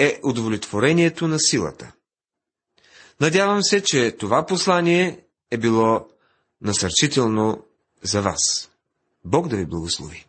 е 0.00 0.20
удовлетворението 0.24 1.28
на 1.28 1.38
силата. 1.38 1.92
Надявам 3.20 3.62
се, 3.62 3.82
че 3.82 4.16
това 4.16 4.46
послание 4.46 5.24
е 5.50 5.58
било 5.58 6.06
насърчително 6.62 7.64
за 8.02 8.22
вас. 8.22 8.70
Бог 9.24 9.48
да 9.48 9.56
ви 9.56 9.66
благослови. 9.66 10.26